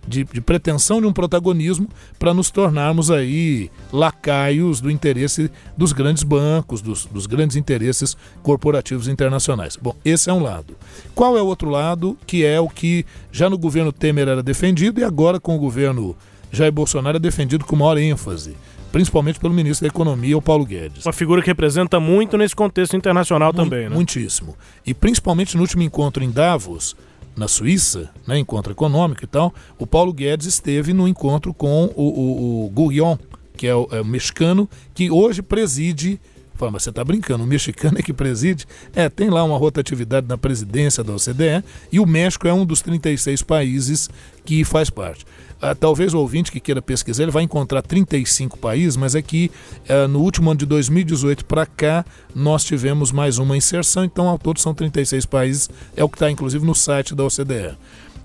[0.08, 6.24] de, de pretensão de um protagonismo para nos tornarmos aí lacaios do interesse dos grandes
[6.24, 9.76] bancos, dos, dos grandes interesses corporativos internacionais.
[9.76, 10.76] Bom, esse é um lado.
[11.14, 15.00] Qual é o outro lado, que é o que já no governo Temer era defendido
[15.00, 16.16] e agora com o governo
[16.52, 18.56] Jair Bolsonaro é defendido com maior ênfase?
[18.92, 21.06] principalmente pelo ministro da Economia, o Paulo Guedes.
[21.06, 23.96] Uma figura que representa muito nesse contexto internacional também, né?
[23.96, 24.58] Muitíssimo.
[24.86, 26.96] E principalmente no último encontro em Davos,
[27.36, 32.04] na Suíça, né, encontro econômico e tal, o Paulo Guedes esteve no encontro com o,
[32.04, 33.18] o, o Gurion,
[33.56, 36.20] que é o, é o mexicano, que hoje preside
[36.60, 38.66] Fala, mas você está brincando, o mexicano é que preside?
[38.94, 42.82] É, tem lá uma rotatividade na presidência da OCDE e o México é um dos
[42.82, 44.10] 36 países
[44.50, 45.28] que faz parte.
[45.62, 49.52] Ah, talvez o ouvinte que queira pesquisar, ele vai encontrar 35 países, mas é que
[49.88, 54.40] ah, no último ano de 2018 para cá, nós tivemos mais uma inserção, então ao
[54.40, 57.78] todo são 36 países, é o que está inclusive no site da OCDE.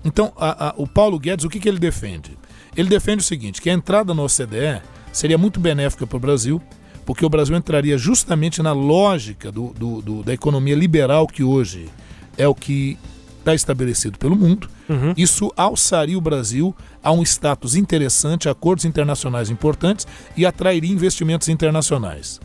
[0.03, 2.35] Então, a, a, o Paulo Guedes, o que, que ele defende?
[2.75, 4.81] Ele defende o seguinte, que a entrada na OCDE
[5.13, 6.59] seria muito benéfica para o Brasil,
[7.05, 11.87] porque o Brasil entraria justamente na lógica do, do, do, da economia liberal que hoje
[12.35, 12.97] é o que
[13.45, 14.67] está estabelecido pelo mundo.
[14.89, 15.13] Uhum.
[15.15, 22.39] Isso alçaria o Brasil a um status interessante, acordos internacionais importantes e atrairia investimentos internacionais.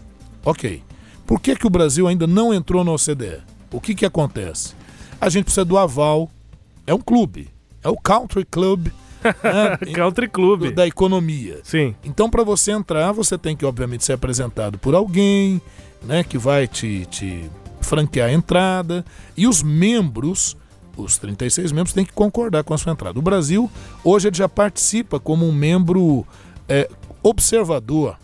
[0.45, 0.83] Ok.
[1.27, 3.39] Por que, que o Brasil ainda não entrou na OCDE?
[3.73, 4.75] O que, que acontece?
[5.21, 6.31] A gente precisa do aval.
[6.87, 7.49] É um clube.
[7.83, 8.89] É o Country Club
[9.25, 10.71] né, Country Club.
[10.73, 11.61] da economia.
[11.63, 11.95] Sim.
[12.05, 15.61] Então, para você entrar, você tem que, obviamente, ser apresentado por alguém,
[16.03, 17.49] né, que vai te, te
[17.81, 19.05] franquear a entrada.
[19.37, 20.57] E os membros,
[20.97, 23.19] os 36 membros, têm que concordar com a sua entrada.
[23.19, 23.71] O Brasil,
[24.05, 26.27] hoje, ele já participa como um membro
[26.69, 26.89] é,
[27.23, 28.17] observador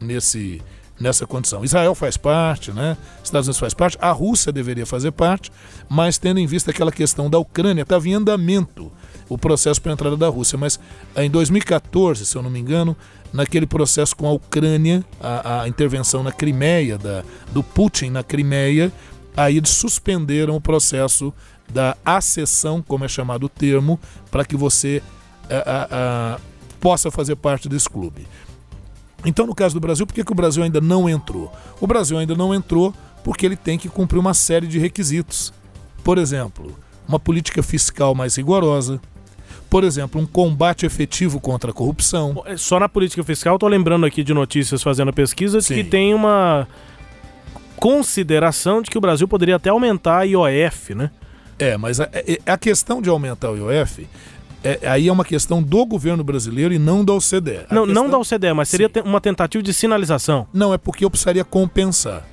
[0.00, 0.60] nesse,
[0.98, 1.64] nessa condição.
[1.64, 2.96] Israel faz parte, né?
[3.22, 5.50] Estados Unidos faz parte, a Rússia deveria fazer parte,
[5.88, 8.90] mas tendo em vista aquela questão da Ucrânia, estava em andamento
[9.28, 10.58] o processo para a entrada da Rússia.
[10.58, 10.78] Mas
[11.16, 12.96] em 2014, se eu não me engano,
[13.32, 18.92] naquele processo com a Ucrânia, a, a intervenção na Crimeia, da, do Putin na Crimeia,
[19.36, 21.32] aí eles suspenderam o processo
[21.72, 23.98] da acessão, como é chamado o termo,
[24.30, 25.02] para que você
[25.50, 26.38] a, a, a,
[26.80, 28.26] possa fazer parte desse clube.
[29.24, 31.52] Então, no caso do Brasil, por que, que o Brasil ainda não entrou?
[31.80, 35.52] O Brasil ainda não entrou porque ele tem que cumprir uma série de requisitos.
[36.02, 39.00] Por exemplo, uma política fiscal mais rigorosa,
[39.70, 42.44] por exemplo, um combate efetivo contra a corrupção.
[42.56, 46.66] Só na política fiscal, estou lembrando aqui de notícias fazendo pesquisa de que tem uma
[47.76, 51.10] consideração de que o Brasil poderia até aumentar a IOF, né?
[51.62, 52.08] É, mas a,
[52.46, 54.08] a questão de aumentar o IOF
[54.64, 57.66] é, aí é uma questão do governo brasileiro e não da OCDE.
[57.68, 57.86] A não, questão...
[57.86, 59.00] não da OCDE, mas seria Sim.
[59.04, 60.46] uma tentativa de sinalização.
[60.52, 62.24] Não, é porque eu precisaria compensar,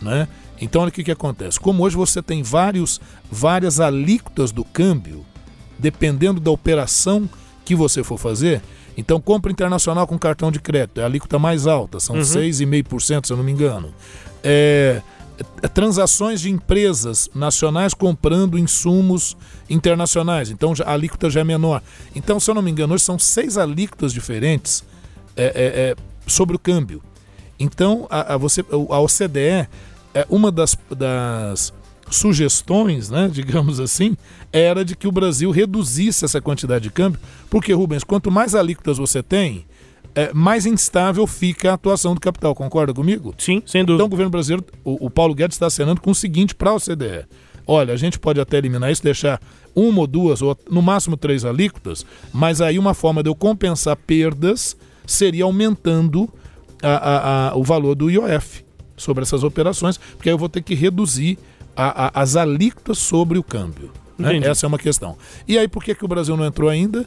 [0.00, 0.28] né?
[0.60, 1.58] Então, olha o que, que acontece.
[1.58, 5.24] Como hoje você tem vários, várias alíquotas do câmbio,
[5.78, 7.28] dependendo da operação
[7.64, 8.60] que você for fazer,
[8.96, 12.22] então compra internacional com cartão de crédito, é a alíquota mais alta, são uhum.
[12.22, 13.94] 6,5%, se eu não me engano.
[14.42, 15.02] É, é,
[15.72, 19.36] transações de empresas nacionais comprando insumos
[19.68, 21.82] internacionais, então a alíquota já é menor.
[22.14, 24.84] Então, se eu não me engano, hoje são seis alíquotas diferentes
[25.36, 25.96] é, é, é
[26.26, 27.02] sobre o câmbio.
[27.58, 29.68] Então, a, a, você, a OCDE,
[30.14, 31.72] é uma das, das
[32.10, 34.16] sugestões, né, digamos assim,
[34.52, 37.20] era de que o Brasil reduzisse essa quantidade de câmbio,
[37.50, 39.66] porque, Rubens, quanto mais alíquotas você tem,
[40.18, 42.52] é, mais instável fica a atuação do capital.
[42.52, 43.32] Concorda comigo?
[43.38, 44.02] Sim, sem dúvida.
[44.02, 46.74] Então o governo brasileiro, o, o Paulo Guedes está acenando com o seguinte para a
[46.74, 47.24] OCDE.
[47.64, 49.40] Olha, a gente pode até eliminar isso, deixar
[49.76, 53.94] uma ou duas, ou no máximo três alíquotas, mas aí uma forma de eu compensar
[53.94, 54.76] perdas
[55.06, 56.28] seria aumentando
[56.82, 58.64] a, a, a, o valor do IOF
[58.96, 61.38] sobre essas operações, porque aí eu vou ter que reduzir
[62.12, 63.92] as alíquotas sobre o câmbio.
[64.18, 64.38] Né?
[64.38, 65.16] Essa é uma questão.
[65.46, 67.06] E aí, por que, que o Brasil não entrou ainda?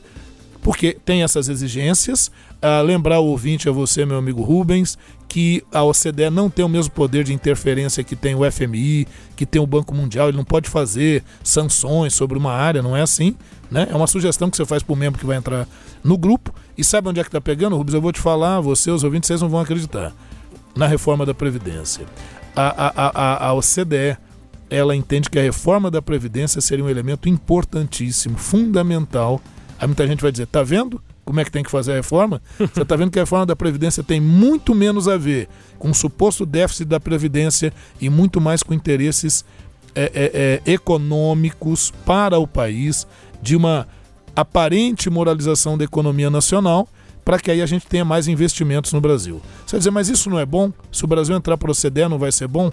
[0.62, 2.32] Porque tem essas exigências.
[2.62, 4.98] Ah, lembrar o ouvinte, a você, meu amigo Rubens,
[5.28, 9.46] que a OCDE não tem o mesmo poder de interferência que tem o FMI, que
[9.46, 13.36] tem o Banco Mundial, ele não pode fazer sanções sobre uma área, não é assim.
[13.70, 13.88] Né?
[13.90, 15.68] É uma sugestão que você faz para o membro que vai entrar
[16.04, 16.54] no grupo.
[16.78, 17.94] E sabe onde é que está pegando, Rubens?
[17.94, 20.14] Eu vou te falar, você, os ouvintes, vocês não vão acreditar.
[20.76, 22.06] Na reforma da Previdência.
[22.56, 24.18] A, a, a, a OCDE
[24.70, 29.42] ela entende que a reforma da Previdência seria um elemento importantíssimo, fundamental
[29.82, 32.42] Aí muita gente vai dizer: tá vendo como é que tem que fazer a reforma?
[32.58, 35.96] Você está vendo que a reforma da Previdência tem muito menos a ver com o
[35.96, 39.44] suposto déficit da Previdência e muito mais com interesses
[39.96, 43.08] é, é, é, econômicos para o país,
[43.42, 43.88] de uma
[44.36, 46.88] aparente moralização da economia nacional,
[47.26, 49.42] para que aí a gente tenha mais investimentos no Brasil.
[49.66, 50.72] Você vai dizer, mas isso não é bom?
[50.92, 52.72] Se o Brasil entrar para o OCDE, não vai ser bom?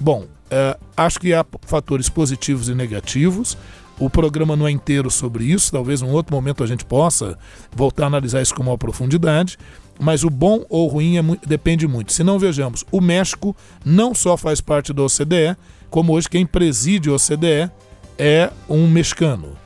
[0.00, 3.56] Bom, é, acho que há fatores positivos e negativos.
[3.98, 7.36] O programa não é inteiro sobre isso, talvez em um outro momento a gente possa
[7.74, 9.58] voltar a analisar isso com maior profundidade.
[10.00, 12.12] Mas o bom ou ruim é, depende muito.
[12.12, 15.56] Se não vejamos, o México não só faz parte da OCDE,
[15.90, 17.70] como hoje quem preside a OCDE
[18.16, 19.56] é um mexicano.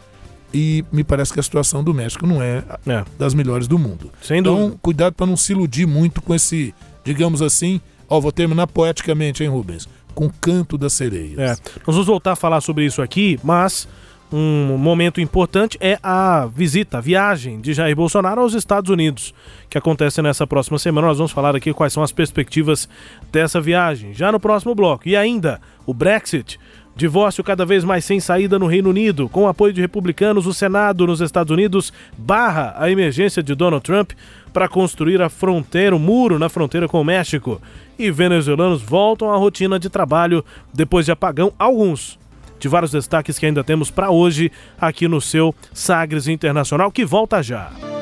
[0.54, 3.04] E me parece que a situação do México não é, é.
[3.18, 4.10] das melhores do mundo.
[4.22, 4.78] Sem então, dúvida.
[4.82, 9.48] cuidado para não se iludir muito com esse, digamos assim, ó, vou terminar poeticamente, hein,
[9.48, 9.88] Rubens?
[10.14, 11.38] Com o canto das sereias.
[11.38, 11.48] É.
[11.86, 13.88] Nós vamos voltar a falar sobre isso aqui, mas
[14.32, 19.34] um momento importante é a visita, a viagem de Jair Bolsonaro aos Estados Unidos,
[19.68, 21.08] que acontece nessa próxima semana.
[21.08, 22.88] Nós vamos falar aqui quais são as perspectivas
[23.30, 25.06] dessa viagem, já no próximo bloco.
[25.06, 26.58] E ainda, o Brexit.
[26.94, 29.26] Divórcio cada vez mais sem saída no Reino Unido.
[29.26, 33.82] Com o apoio de republicanos, o Senado nos Estados Unidos barra a emergência de Donald
[33.82, 34.12] Trump
[34.52, 37.60] para construir a fronteira, o muro na fronteira com o México.
[37.98, 42.18] E venezuelanos voltam à rotina de trabalho depois de apagão, alguns
[42.62, 47.42] de vários destaques que ainda temos para hoje aqui no seu Sagres Internacional, que volta
[47.42, 48.01] já.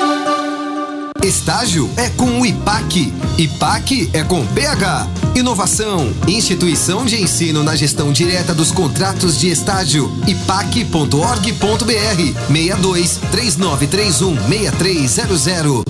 [1.23, 3.13] Estágio é com o IPAC.
[3.37, 5.07] IPAC é com PH.
[5.35, 10.11] Inovação, instituição de ensino na gestão direta dos contratos de estágio.
[10.27, 11.51] ipac.org.br
[12.47, 15.83] 62 3931 6300.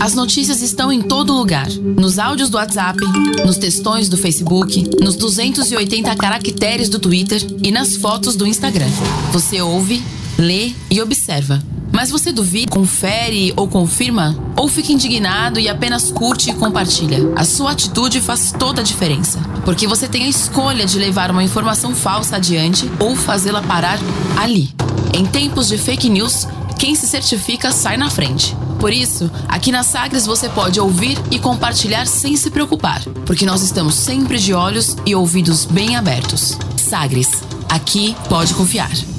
[0.00, 2.98] As notícias estão em todo lugar: nos áudios do WhatsApp,
[3.44, 8.90] nos textões do Facebook, nos 280 caracteres do Twitter e nas fotos do Instagram.
[9.32, 10.02] Você ouve,
[10.38, 11.62] lê e observa.
[11.92, 14.36] Mas você duvida, confere ou confirma?
[14.56, 17.32] Ou fica indignado e apenas curte e compartilha?
[17.34, 19.38] A sua atitude faz toda a diferença.
[19.64, 23.98] Porque você tem a escolha de levar uma informação falsa adiante ou fazê-la parar
[24.36, 24.74] ali.
[25.14, 26.46] Em tempos de fake news,
[26.78, 28.54] quem se certifica sai na frente.
[28.78, 33.62] Por isso, aqui na Sagres você pode ouvir e compartilhar sem se preocupar, porque nós
[33.62, 36.58] estamos sempre de olhos e ouvidos bem abertos.
[36.76, 37.30] Sagres,
[37.70, 39.15] aqui pode confiar.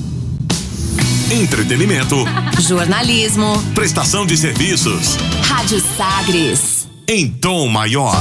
[1.29, 2.15] Entretenimento,
[2.61, 3.61] Jornalismo.
[3.75, 6.87] prestação de serviços Rádio Sagres.
[7.05, 8.15] em tom maior.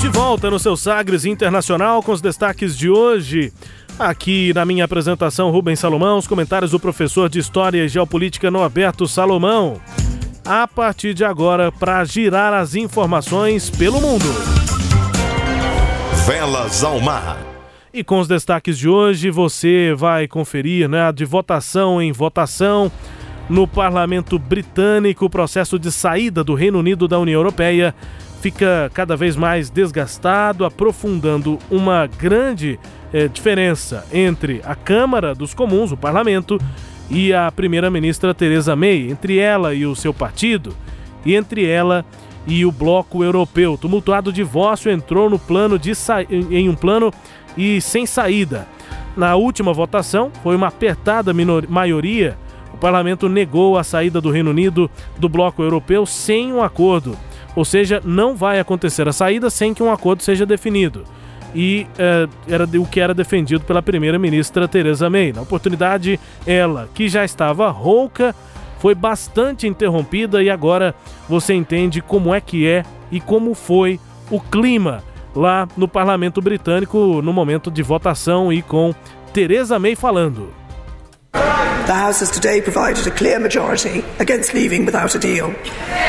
[0.00, 3.52] De volta no seu Sagres Internacional com os destaques de hoje.
[3.98, 9.06] Aqui na minha apresentação, Rubens Salomão, os comentários do professor de História e Geopolítica Norberto
[9.06, 9.80] Salomão.
[10.46, 14.26] A partir de agora, para girar as informações pelo mundo.
[16.26, 17.38] Velas ao mar.
[17.92, 22.92] E com os destaques de hoje, você vai conferir, né, de votação em votação
[23.48, 27.94] no parlamento britânico, o processo de saída do Reino Unido da União Europeia
[28.42, 32.78] fica cada vez mais desgastado, aprofundando uma grande
[33.12, 36.58] eh, diferença entre a Câmara dos Comuns, o parlamento,
[37.10, 40.74] e a primeira-ministra Theresa May, entre ela e o seu partido,
[41.24, 42.04] e entre ela
[42.46, 43.78] e o bloco europeu.
[43.78, 46.22] Tumultuado divórcio entrou no plano de sa...
[46.22, 47.12] em um plano
[47.56, 48.66] e sem saída.
[49.16, 51.66] Na última votação, foi uma apertada minor...
[51.68, 52.36] maioria.
[52.72, 57.16] O parlamento negou a saída do Reino Unido do bloco europeu sem um acordo.
[57.54, 61.04] Ou seja, não vai acontecer a saída sem que um acordo seja definido.
[61.54, 65.32] E eh, era o que era defendido pela primeira-ministra Theresa May.
[65.32, 68.34] Na oportunidade, ela, que já estava rouca,
[68.80, 70.94] foi bastante interrompida e agora
[71.28, 73.98] você entende como é que é e como foi
[74.30, 75.02] o clima
[75.34, 78.94] lá no parlamento britânico no momento de votação e com
[79.32, 80.52] Theresa May falando.
[81.32, 85.54] The House has today provided a clear majority against leaving without a deal.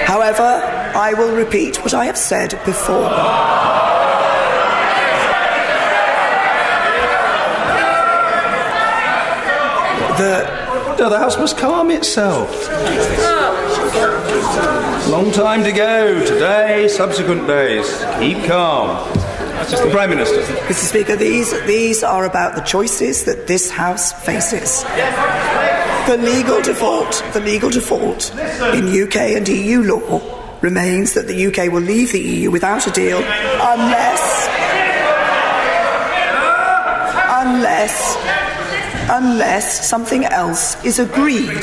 [0.06, 0.62] However,
[0.96, 3.10] I will repeat what I have said before.
[10.18, 12.50] The, no, the House must calm itself.
[15.10, 16.26] Long time to go.
[16.26, 17.86] Today, subsequent days.
[18.20, 19.08] Keep calm.
[19.70, 20.42] The Prime Minister.
[20.42, 20.74] Mr.
[20.74, 24.84] Speaker, these, these are about the choices that this House faces.
[26.08, 28.32] The legal default, the legal default
[28.74, 32.92] in UK and EU law remains that the UK will leave the EU without a
[32.92, 34.48] deal unless,
[37.42, 38.16] unless,
[39.10, 41.62] unless something else is agreed.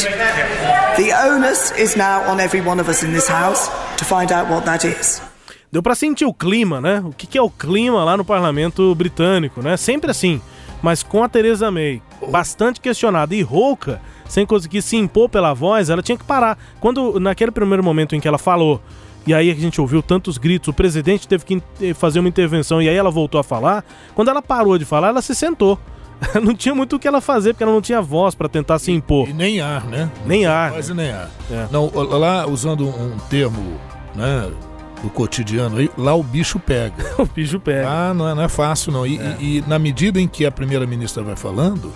[0.96, 3.68] The onus is now on every one of us in this House
[3.98, 5.20] to find out what that is.
[5.70, 7.02] Deu pra sentir o clima, né?
[7.04, 9.76] O que, é o clima lá no parlamento britânico, né?
[9.76, 10.40] Sempre assim.
[10.82, 15.88] Mas com a Theresa May bastante questionada e rouca, sem conseguir se impor pela voz,
[15.88, 16.58] ela tinha que parar.
[16.80, 18.82] Quando, naquele primeiro momento em que ela falou,
[19.26, 22.82] e aí a gente ouviu tantos gritos, o presidente teve que in- fazer uma intervenção
[22.82, 23.84] e aí ela voltou a falar,
[24.14, 25.78] quando ela parou de falar, ela se sentou.
[26.42, 28.90] não tinha muito o que ela fazer, porque ela não tinha voz pra tentar se
[28.92, 29.28] impor.
[29.28, 30.10] E nem ar, né?
[30.24, 30.72] Nem ar.
[30.72, 31.30] Quase nem ar.
[31.50, 31.66] É.
[31.70, 33.78] Não, lá usando um termo,
[34.14, 34.50] né,
[35.02, 36.94] do cotidiano, aí, lá o bicho pega.
[37.18, 37.88] o bicho pega.
[37.88, 39.06] Ah, não é, não é fácil não.
[39.06, 41.92] E, e- e na medida em que a primeira-ministra vai falando,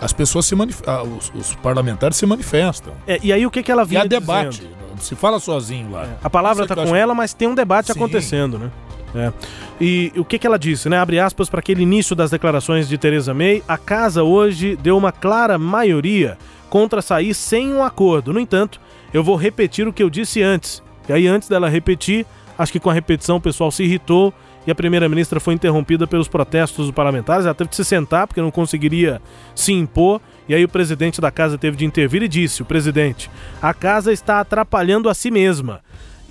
[0.00, 2.92] as pessoas se manifestam, os, os parlamentares se manifestam.
[3.06, 4.74] É, e aí o que, que ela E vinha há debate, dizendo?
[4.90, 6.06] não se fala sozinho lá.
[6.22, 7.92] A palavra tá eu com acho- ela, mas tem um debate Sim.
[7.92, 8.70] acontecendo, né?
[9.14, 9.32] É.
[9.80, 10.98] E o que, que ela disse, né?
[10.98, 13.62] Abre aspas para aquele início das declarações de Theresa May.
[13.68, 16.38] A casa hoje deu uma clara maioria
[16.70, 18.32] contra sair sem um acordo.
[18.32, 18.80] No entanto,
[19.12, 20.82] eu vou repetir o que eu disse antes.
[21.08, 22.24] E aí, antes dela repetir,
[22.56, 24.32] acho que com a repetição o pessoal se irritou
[24.66, 27.44] e a primeira-ministra foi interrompida pelos protestos dos parlamentares.
[27.44, 29.20] Ela teve que se sentar porque não conseguiria
[29.54, 30.20] se impor.
[30.48, 34.12] E aí o presidente da casa teve de intervir e disse: o presidente, a casa
[34.12, 35.80] está atrapalhando a si mesma.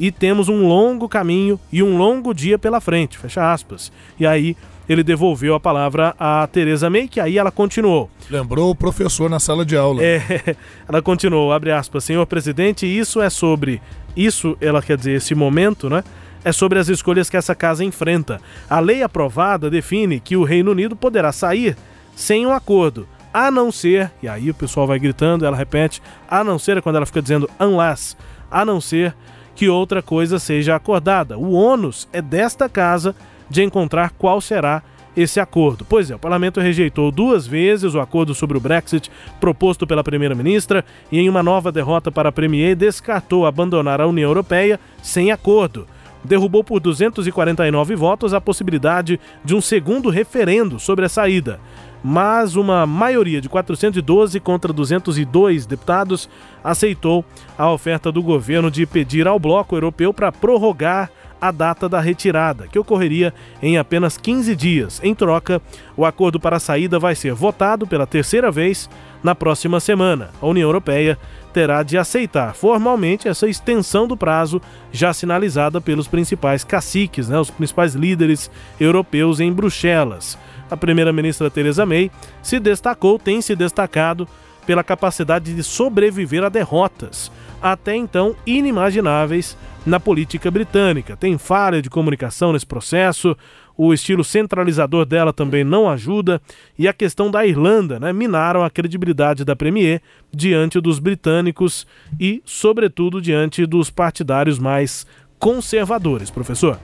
[0.01, 3.19] E temos um longo caminho e um longo dia pela frente.
[3.19, 3.91] Fecha aspas.
[4.19, 4.57] E aí
[4.89, 8.09] ele devolveu a palavra a Tereza May, que aí ela continuou.
[8.27, 10.03] Lembrou o professor na sala de aula.
[10.03, 10.55] É,
[10.89, 13.79] ela continuou, abre aspas, senhor presidente, isso é sobre,
[14.17, 16.03] isso ela quer dizer, esse momento, né?
[16.43, 18.41] É sobre as escolhas que essa casa enfrenta.
[18.67, 21.77] A lei aprovada define que o Reino Unido poderá sair
[22.15, 26.43] sem um acordo, a não ser, e aí o pessoal vai gritando, ela repete, a
[26.43, 28.17] não ser quando ela fica dizendo unless,
[28.49, 29.15] a não ser
[29.61, 31.37] que outra coisa seja acordada.
[31.37, 33.15] O ônus é desta casa
[33.47, 34.81] de encontrar qual será
[35.15, 35.85] esse acordo.
[35.87, 40.83] Pois é, o parlamento rejeitou duas vezes o acordo sobre o Brexit proposto pela primeira-ministra
[41.11, 45.85] e, em uma nova derrota para a Premier, descartou abandonar a União Europeia sem acordo.
[46.23, 51.59] Derrubou por 249 votos a possibilidade de um segundo referendo sobre a saída.
[52.03, 56.29] Mas uma maioria de 412 contra 202 deputados
[56.63, 57.23] aceitou
[57.57, 62.67] a oferta do governo de pedir ao bloco europeu para prorrogar a data da retirada,
[62.67, 63.33] que ocorreria
[63.63, 65.01] em apenas 15 dias.
[65.03, 65.59] Em troca,
[65.97, 68.87] o acordo para a saída vai ser votado pela terceira vez
[69.23, 70.29] na próxima semana.
[70.39, 71.17] A União Europeia
[71.51, 77.49] terá de aceitar formalmente essa extensão do prazo já sinalizada pelos principais caciques, né, os
[77.49, 78.49] principais líderes
[78.79, 80.37] europeus em Bruxelas.
[80.71, 82.09] A primeira-ministra Theresa May
[82.41, 84.25] se destacou, tem se destacado
[84.65, 87.29] pela capacidade de sobreviver a derrotas,
[87.61, 91.17] até então inimagináveis na política britânica.
[91.17, 93.35] Tem falha de comunicação nesse processo,
[93.75, 96.41] o estilo centralizador dela também não ajuda,
[96.77, 100.01] e a questão da Irlanda né, minaram a credibilidade da Premier
[100.31, 101.85] diante dos britânicos
[102.19, 105.05] e, sobretudo, diante dos partidários mais
[105.39, 106.79] conservadores, professor.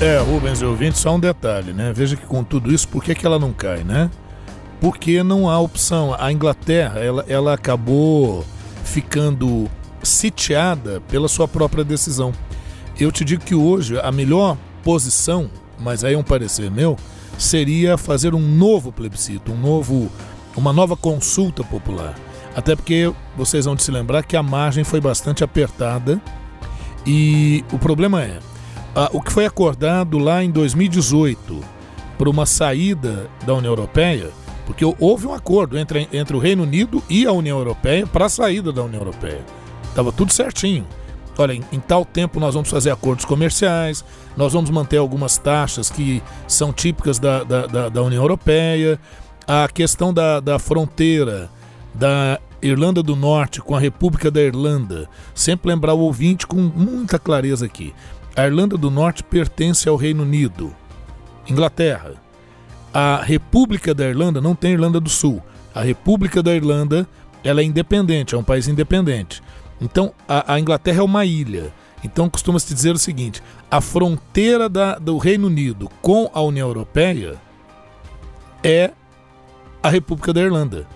[0.00, 1.92] É, Rubens e ouvinte, só um detalhe, né?
[1.92, 4.08] Veja que com tudo isso, por que, que ela não cai, né?
[4.80, 6.14] Porque não há opção.
[6.16, 8.46] A Inglaterra, ela, ela acabou
[8.84, 9.68] ficando
[10.00, 12.32] sitiada pela sua própria decisão.
[12.98, 16.96] Eu te digo que hoje a melhor posição, mas aí é um parecer meu,
[17.36, 20.08] seria fazer um novo plebiscito, um novo,
[20.56, 22.14] uma nova consulta popular.
[22.54, 26.22] Até porque vocês vão se lembrar que a margem foi bastante apertada
[27.04, 28.38] e o problema é
[29.12, 31.60] o que foi acordado lá em 2018
[32.16, 34.30] por uma saída da União Europeia,
[34.66, 38.28] porque houve um acordo entre, entre o Reino Unido e a União Europeia para a
[38.28, 39.44] saída da União Europeia.
[39.84, 40.84] Estava tudo certinho.
[41.38, 44.04] Olha, em, em, tal tempo nós vamos fazer acordos comerciais,
[44.36, 48.98] nós vamos manter algumas taxas que são típicas da, da, da, da União Europeia,
[49.46, 51.48] a questão da, da fronteira
[51.94, 55.08] da Irlanda do Norte com a República da Irlanda.
[55.32, 57.94] Sempre lembrar o ouvinte com muita clareza aqui.
[58.38, 60.72] A Irlanda do Norte pertence ao Reino Unido,
[61.50, 62.14] Inglaterra.
[62.94, 65.42] A República da Irlanda não tem Irlanda do Sul.
[65.74, 67.04] A República da Irlanda
[67.42, 69.42] ela é independente, é um país independente.
[69.80, 71.74] Então, a, a Inglaterra é uma ilha.
[72.04, 77.42] Então, costuma-se dizer o seguinte: a fronteira da, do Reino Unido com a União Europeia
[78.62, 78.92] é
[79.82, 80.86] a República da Irlanda.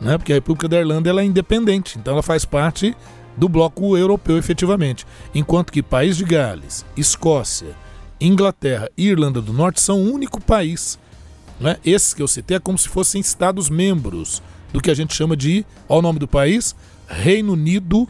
[0.00, 0.16] Né?
[0.16, 2.96] Porque a República da Irlanda ela é independente, então ela faz parte
[3.36, 5.06] do bloco europeu efetivamente.
[5.34, 7.74] Enquanto que País de Gales, Escócia,
[8.20, 10.98] Inglaterra e Irlanda do Norte são o único país.
[11.60, 11.76] Né?
[11.84, 15.64] Esses que eu citei é como se fossem Estados-membros do que a gente chama de,
[15.88, 16.74] ao nome do país,
[17.08, 18.08] Reino Unido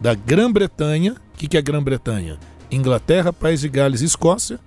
[0.00, 1.14] da Grã-Bretanha.
[1.34, 2.38] O que, que é Grã-Bretanha?
[2.70, 4.58] Inglaterra, País de Gales e Escócia.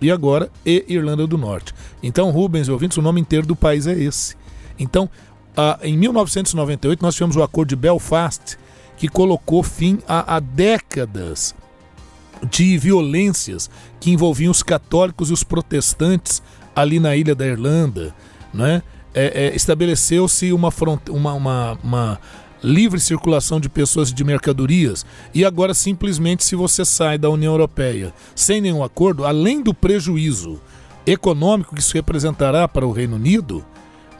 [0.00, 1.74] E agora, e Irlanda do Norte.
[2.02, 4.34] Então, Rubens e ouvintes, o nome inteiro do país é esse.
[4.78, 5.10] Então,
[5.82, 8.56] em 1998, nós tivemos o Acordo de Belfast,
[8.96, 11.54] que colocou fim a, a décadas
[12.48, 16.42] de violências que envolviam os católicos e os protestantes
[16.74, 18.14] ali na ilha da Irlanda.
[18.52, 18.82] Né?
[19.14, 20.72] É, é, Estabeleceu-se uma,
[21.10, 22.20] uma, uma, uma
[22.62, 27.52] livre circulação de pessoas e de mercadorias, e agora simplesmente se você sai da União
[27.52, 30.60] Europeia sem nenhum acordo, além do prejuízo
[31.06, 33.64] econômico que isso representará para o Reino Unido,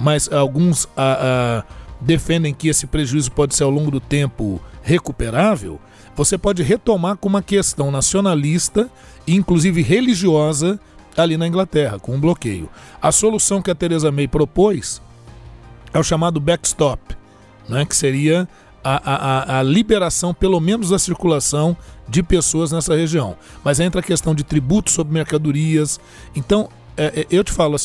[0.01, 1.64] mas alguns a, a,
[2.01, 5.78] defendem que esse prejuízo pode ser ao longo do tempo recuperável,
[6.16, 8.90] você pode retomar com uma questão nacionalista
[9.26, 10.80] inclusive religiosa
[11.16, 12.68] ali na Inglaterra, com um bloqueio.
[13.01, 15.03] A solução que a Theresa May propôs
[15.92, 17.16] é o chamado backstop,
[17.68, 18.48] né, que seria
[18.82, 19.14] a,
[19.55, 21.76] a, a, liberação, pelo menos, da circulação
[22.09, 23.36] de pessoas nessa região.
[23.62, 26.01] Mas entra a questão de tributos sobre mercadorias.
[26.34, 26.68] Então,
[27.01, 27.76] é, é, eu te falo,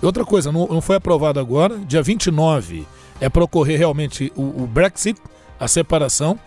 [0.00, 2.86] outra coisa, não, não, foi aprovado agora, dia 29
[3.20, 5.20] é para ocorrer realmente o, o, Brexit,
[5.58, 6.38] a separação,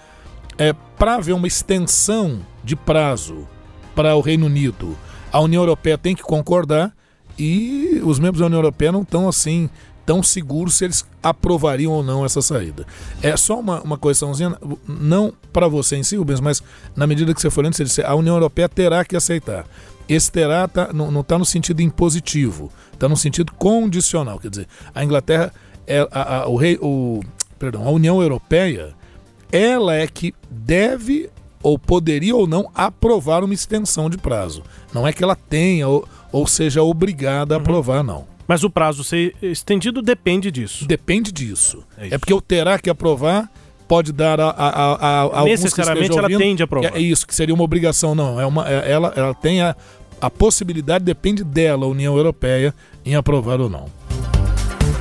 [0.57, 3.45] é para haver uma extensão de prazo
[3.93, 4.97] para o Reino Unido.
[5.29, 6.95] A União Europeia tem que concordar
[7.37, 9.69] e os membros da União Europeia não estão assim
[10.05, 12.85] tão seguros se eles aprovariam ou não essa saída.
[13.21, 14.57] É só uma, uma questãozinha,
[14.87, 16.63] não para você em si, Rubens, mas
[16.95, 19.65] na medida que você for lendo, você disse, a União Europeia terá que aceitar.
[20.07, 24.39] Esse terá tá, não está no sentido impositivo, está no sentido condicional.
[24.39, 25.53] Quer dizer, a Inglaterra,
[25.85, 27.21] é, a, a, o rei, o,
[27.59, 28.93] perdão, a União Europeia,
[29.51, 31.29] ela é que deve
[31.61, 34.63] ou poderia ou não aprovar uma extensão de prazo.
[34.93, 38.25] Não é que ela tenha ou, ou seja obrigada a aprovar, não.
[38.47, 40.85] Mas o prazo ser estendido depende disso.
[40.87, 41.83] Depende disso.
[41.97, 43.51] É, é porque o terá que aprovar
[43.87, 46.95] pode dar a, a, a, a necessariamente ela tende a aprovar.
[46.95, 48.39] É, isso que seria uma obrigação não.
[48.39, 49.75] É uma, é, ela, ela tem a,
[50.21, 52.73] a possibilidade depende dela, União Europeia,
[53.05, 53.85] em aprovar ou não.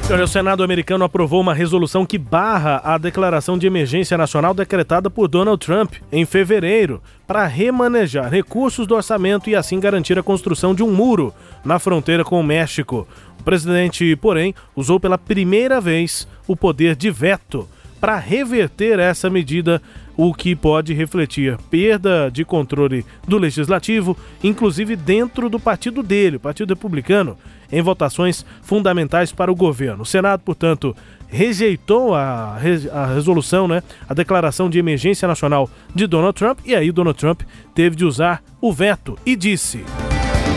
[0.08, 5.10] Olha, o Senado americano aprovou uma resolução que barra a declaração de emergência nacional decretada
[5.10, 10.76] por Donald Trump em fevereiro para remanejar recursos do orçamento e assim garantir a construção
[10.76, 13.06] de um muro na fronteira com o México.
[13.40, 17.68] O presidente, porém, usou pela primeira vez o poder de veto
[18.00, 19.82] para reverter essa medida,
[20.16, 26.40] o que pode refletir perda de controle do legislativo, inclusive dentro do partido dele, o
[26.40, 27.36] Partido Republicano,
[27.70, 30.02] em votações fundamentais para o governo.
[30.02, 30.96] O Senado, portanto,
[31.28, 32.58] rejeitou a,
[32.92, 37.42] a resolução, né, a declaração de emergência nacional de Donald Trump, e aí Donald Trump
[37.74, 39.84] teve de usar o veto e disse.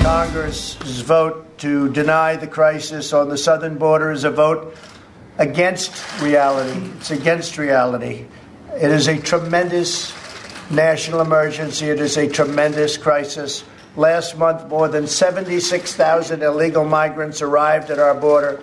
[0.03, 4.73] Congress's vote to deny the crisis on the southern border is a vote
[5.37, 5.91] against
[6.21, 6.79] reality.
[6.97, 8.25] It's against reality.
[8.75, 10.13] It is a tremendous
[10.69, 11.89] national emergency.
[11.89, 13.63] It is a tremendous crisis.
[13.95, 18.61] Last month, more than 76,000 illegal migrants arrived at our border.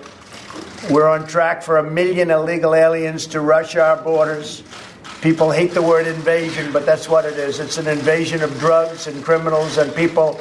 [0.90, 4.62] We're on track for a million illegal aliens to rush our borders.
[5.20, 7.58] People hate the word invasion, but that's what it is.
[7.58, 10.40] It's an invasion of drugs and criminals and people.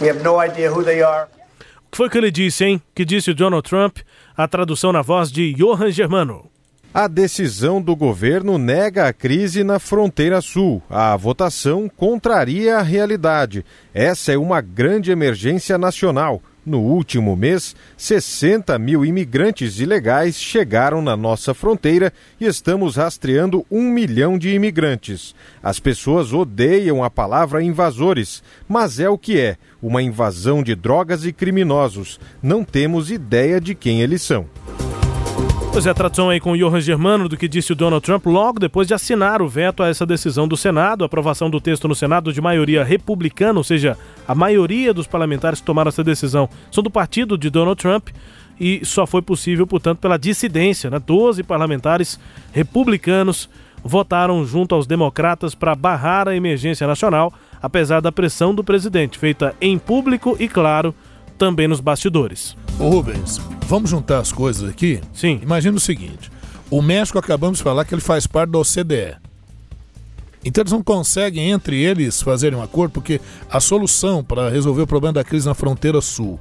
[0.00, 1.28] We have no idea who they are.
[1.86, 2.80] O que foi que ele disse, hein?
[2.94, 3.98] Que disse o Donald Trump?
[4.36, 6.51] A tradução na voz de Johan Germano.
[6.94, 10.82] A decisão do governo nega a crise na fronteira sul.
[10.90, 13.64] A votação contraria a realidade.
[13.94, 16.42] Essa é uma grande emergência nacional.
[16.66, 23.90] No último mês, 60 mil imigrantes ilegais chegaram na nossa fronteira e estamos rastreando um
[23.90, 25.34] milhão de imigrantes.
[25.62, 31.24] As pessoas odeiam a palavra invasores, mas é o que é: uma invasão de drogas
[31.24, 32.20] e criminosos.
[32.42, 34.46] Não temos ideia de quem eles são.
[35.72, 38.60] Pois é, tradução aí com o Johan Germano do que disse o Donald Trump logo
[38.60, 41.94] depois de assinar o veto a essa decisão do Senado, a aprovação do texto no
[41.94, 43.96] Senado de maioria republicana, ou seja,
[44.28, 48.10] a maioria dos parlamentares que tomaram essa decisão são do partido de Donald Trump
[48.60, 50.90] e só foi possível, portanto, pela dissidência.
[50.90, 50.98] Né?
[50.98, 52.20] 12 parlamentares
[52.52, 53.48] republicanos
[53.82, 59.56] votaram junto aos democratas para barrar a emergência nacional, apesar da pressão do presidente, feita
[59.58, 60.94] em público e, claro,
[61.38, 62.54] também nos bastidores.
[62.78, 65.00] Ô Rubens, vamos juntar as coisas aqui?
[65.12, 65.40] Sim.
[65.42, 66.30] Imagina o seguinte:
[66.70, 69.16] o México acabamos de falar que ele faz parte da OCDE.
[70.44, 74.86] Então eles não conseguem entre eles fazerem um acordo, porque a solução para resolver o
[74.86, 76.40] problema da crise na fronteira sul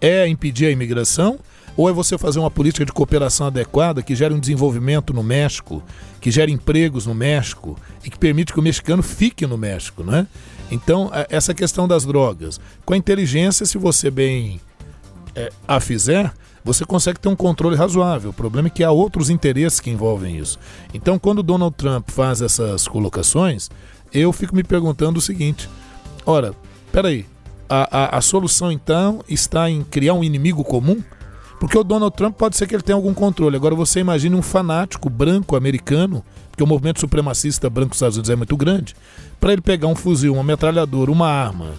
[0.00, 1.38] é impedir a imigração
[1.76, 5.82] ou é você fazer uma política de cooperação adequada que gere um desenvolvimento no México,
[6.20, 10.26] que gere empregos no México e que permite que o mexicano fique no México, né?
[10.70, 14.60] Então, essa questão das drogas, com a inteligência, se você bem
[15.34, 16.32] é, a fizer,
[16.64, 18.30] você consegue ter um controle razoável.
[18.30, 20.58] O problema é que há outros interesses que envolvem isso.
[20.94, 23.68] Então, quando Donald Trump faz essas colocações,
[24.12, 25.68] eu fico me perguntando o seguinte:
[26.24, 26.54] ora,
[26.92, 27.26] peraí,
[27.68, 31.02] a, a, a solução então está em criar um inimigo comum?
[31.58, 33.54] Porque o Donald Trump pode ser que ele tenha algum controle.
[33.54, 38.30] Agora você imagine um fanático branco americano, porque o movimento supremacista branco dos Estados Unidos
[38.30, 38.96] é muito grande,
[39.40, 41.74] para ele pegar um fuzil, uma metralhadora, uma arma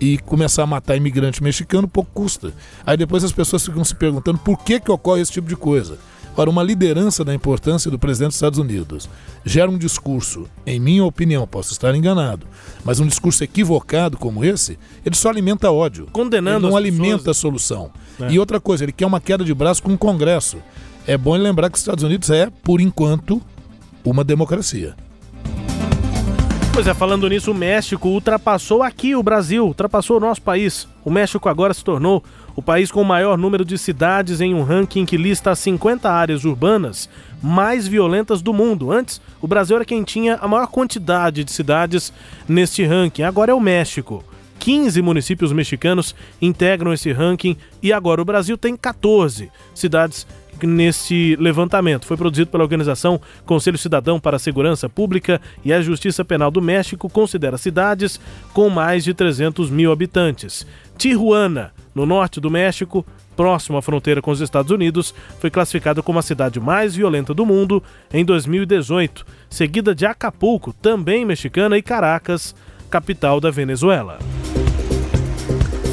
[0.00, 2.52] e começar a matar imigrante mexicano, pouco custa.
[2.86, 5.98] Aí depois as pessoas ficam se perguntando por que, que ocorre esse tipo de coisa.
[6.36, 9.10] Ora, uma liderança da importância do presidente dos Estados Unidos
[9.44, 12.46] gera um discurso, em minha opinião, posso estar enganado,
[12.84, 16.06] mas um discurso equivocado como esse, ele só alimenta ódio.
[16.12, 17.36] Condenando ele não alimenta pessoas...
[17.36, 17.90] a solução.
[18.20, 18.32] É.
[18.32, 20.58] E outra coisa, ele quer uma queda de braço com o Congresso.
[21.06, 23.42] É bom lembrar que os Estados Unidos é, por enquanto,
[24.04, 24.94] uma democracia.
[26.72, 30.88] Pois é, falando nisso, o México ultrapassou aqui o Brasil, ultrapassou o nosso país.
[31.04, 32.22] O México agora se tornou
[32.54, 36.08] o país com o maior número de cidades em um ranking que lista as 50
[36.08, 37.08] áreas urbanas
[37.42, 38.92] mais violentas do mundo.
[38.92, 42.12] Antes, o Brasil era quem tinha a maior quantidade de cidades
[42.48, 43.24] neste ranking.
[43.24, 44.24] Agora é o México.
[44.60, 50.26] 15 municípios mexicanos integram esse ranking e agora o Brasil tem 14 cidades
[50.66, 52.06] nesse levantamento.
[52.06, 56.62] Foi produzido pela organização Conselho Cidadão para a Segurança Pública e a Justiça Penal do
[56.62, 58.20] México considera cidades
[58.52, 60.66] com mais de 300 mil habitantes.
[60.96, 63.04] Tijuana, no norte do México,
[63.36, 67.46] próximo à fronteira com os Estados Unidos, foi classificada como a cidade mais violenta do
[67.46, 67.82] mundo
[68.12, 72.54] em 2018, seguida de Acapulco, também mexicana, e Caracas,
[72.90, 74.18] capital da Venezuela.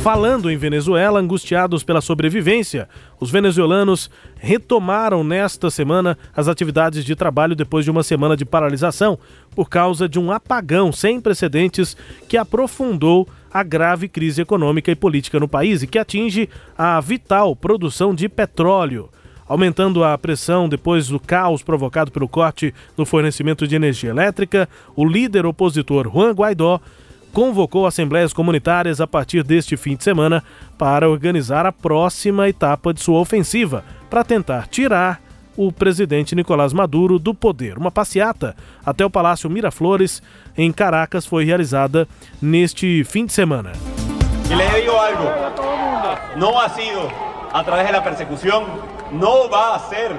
[0.03, 2.87] Falando em Venezuela, angustiados pela sobrevivência,
[3.19, 9.19] os venezuelanos retomaram nesta semana as atividades de trabalho depois de uma semana de paralisação
[9.53, 15.39] por causa de um apagão sem precedentes que aprofundou a grave crise econômica e política
[15.39, 19.09] no país e que atinge a vital produção de petróleo.
[19.47, 25.05] Aumentando a pressão depois do caos provocado pelo corte no fornecimento de energia elétrica, o
[25.05, 26.81] líder opositor Juan Guaidó
[27.33, 30.43] convocou assembleias comunitárias a partir deste fim de semana
[30.77, 35.21] para organizar a próxima etapa de sua ofensiva para tentar tirar
[35.55, 37.77] o presidente Nicolás Maduro do poder.
[37.77, 38.55] Uma passeata
[38.85, 40.21] até o Palácio Miraflores,
[40.55, 42.07] em Caracas, foi realizada
[42.41, 43.71] neste fim de semana.
[44.49, 47.11] E le digo algo, não ha sido
[47.51, 48.65] a través da persecução,
[49.11, 50.15] não vai ser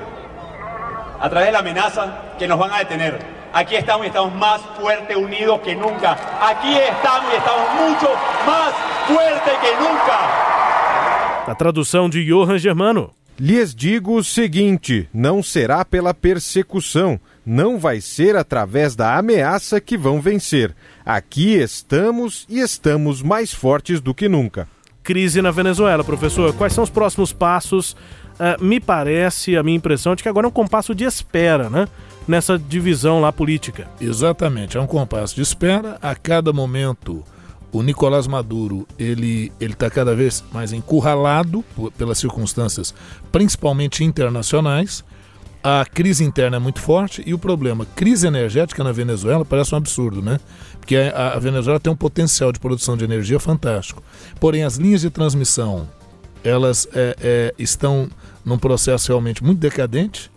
[1.21, 3.38] a través da ameaça que nos vão a detener.
[3.53, 6.13] Aquí estamos y estamos más fuertes, unidos que nunca.
[6.41, 8.11] Aquí estamos y estamos mucho
[8.47, 8.75] más
[9.07, 11.51] fuertes que nunca.
[11.51, 13.11] A tradução de Johan Germano.
[13.41, 19.97] Lhes digo o seguinte: não será pela persecução, não vai ser através da ameaça que
[19.97, 20.75] vão vencer.
[21.07, 24.69] Aqui estamos e estamos mais fortes do que nunca.
[25.09, 26.53] Crise na Venezuela, professor.
[26.53, 27.93] Quais são os próximos passos?
[27.93, 31.89] Uh, me parece, a minha impressão, de que agora é um compasso de espera, né?
[32.29, 33.89] nessa divisão lá política.
[33.99, 35.97] Exatamente, é um compasso de espera.
[36.03, 37.25] A cada momento,
[37.73, 41.65] o Nicolás Maduro ele ele está cada vez mais encurralado
[41.97, 42.95] pelas circunstâncias,
[43.33, 45.03] principalmente internacionais.
[45.71, 49.77] A crise interna é muito forte e o problema, crise energética na Venezuela parece um
[49.77, 50.41] absurdo, né?
[50.81, 54.03] Porque a, a Venezuela tem um potencial de produção de energia fantástico.
[54.41, 55.87] Porém, as linhas de transmissão
[56.43, 58.09] elas é, é, estão
[58.43, 60.31] num processo realmente muito decadente,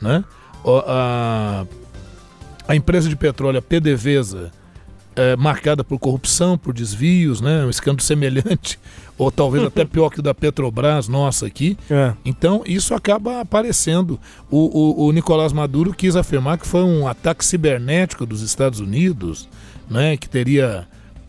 [0.00, 0.24] né?
[0.64, 1.64] a,
[2.66, 4.50] a empresa de petróleo, a PDVSA,
[5.14, 7.64] é marcada por corrupção, por desvios, né?
[7.64, 8.78] um escândalo semelhante,
[9.18, 11.76] ou talvez até pior que o da Petrobras, nossa aqui.
[11.90, 12.12] É.
[12.24, 14.18] Então, isso acaba aparecendo.
[14.50, 19.48] O, o, o, Nicolás Maduro quis afirmar que foi um ataque cibernético dos Estados Unidos,
[19.88, 20.16] né?
[20.16, 20.86] que teria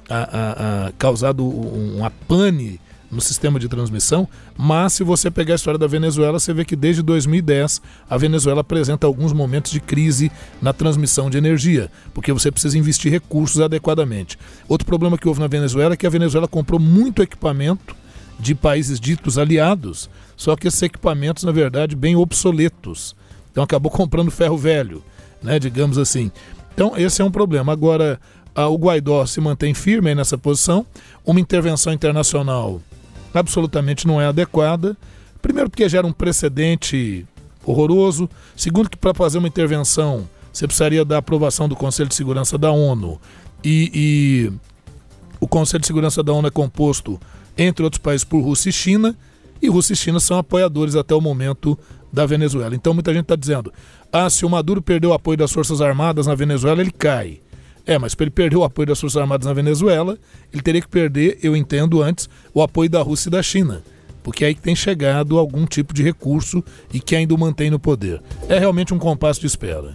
[0.09, 2.79] a, a, a, causado uma pane
[3.13, 6.75] no sistema de transmissão, mas se você pegar a história da Venezuela, você vê que
[6.75, 12.51] desde 2010 a Venezuela apresenta alguns momentos de crise na transmissão de energia, porque você
[12.51, 14.37] precisa investir recursos adequadamente.
[14.67, 17.95] Outro problema que houve na Venezuela é que a Venezuela comprou muito equipamento
[18.39, 23.15] de países ditos aliados, só que esses equipamentos, na verdade, bem obsoletos.
[23.51, 25.03] Então acabou comprando ferro velho,
[25.41, 26.31] né, digamos assim.
[26.73, 27.71] Então esse é um problema.
[27.71, 28.19] Agora,
[28.55, 30.85] o Guaidó se mantém firme nessa posição.
[31.23, 32.81] Uma intervenção internacional
[33.33, 34.95] absolutamente não é adequada.
[35.41, 37.25] Primeiro, porque gera um precedente
[37.65, 38.29] horroroso.
[38.55, 42.71] Segundo, que para fazer uma intervenção você precisaria da aprovação do Conselho de Segurança da
[42.71, 43.19] ONU.
[43.63, 44.53] E, e,
[45.39, 47.19] o Conselho de Segurança da ONU é composto,
[47.57, 49.17] entre outros países, por Rússia e China.
[49.61, 51.77] E Rússia e China são apoiadores até o momento
[52.11, 52.75] da Venezuela.
[52.75, 53.73] Então muita gente está dizendo:
[54.11, 57.41] ah, se o Maduro perdeu o apoio das Forças Armadas na Venezuela, ele cai.
[57.85, 60.17] É, mas para ele perder o apoio das Forças Armadas na Venezuela,
[60.51, 63.83] ele teria que perder, eu entendo antes, o apoio da Rússia e da China.
[64.23, 66.63] Porque é aí que tem chegado algum tipo de recurso
[66.93, 68.21] e que ainda o mantém no poder.
[68.47, 69.93] É realmente um compasso de espera.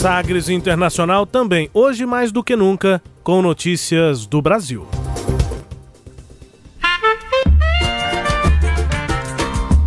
[0.00, 4.86] Sagres Internacional também, hoje mais do que nunca, com notícias do Brasil.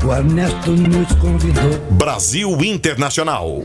[0.05, 1.79] O Ernesto nos convidou.
[1.91, 3.63] Brasil Internacional.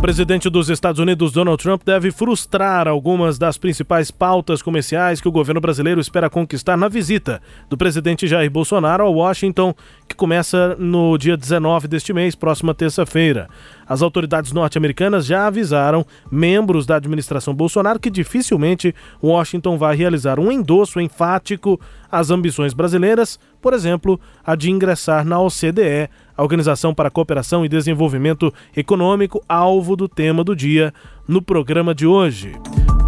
[0.00, 5.28] O presidente dos Estados Unidos, Donald Trump, deve frustrar algumas das principais pautas comerciais que
[5.28, 7.38] o governo brasileiro espera conquistar na visita
[7.68, 9.74] do presidente Jair Bolsonaro a Washington,
[10.08, 13.46] que começa no dia 19 deste mês, próxima terça-feira.
[13.86, 20.50] As autoridades norte-americanas já avisaram membros da administração Bolsonaro que dificilmente Washington vai realizar um
[20.50, 21.78] endosso enfático
[22.10, 27.64] às ambições brasileiras, por exemplo, a de ingressar na OCDE, a Organização para a Cooperação
[27.64, 30.92] e Desenvolvimento Econômico, alvo do tema do dia
[31.28, 32.52] no programa de hoje.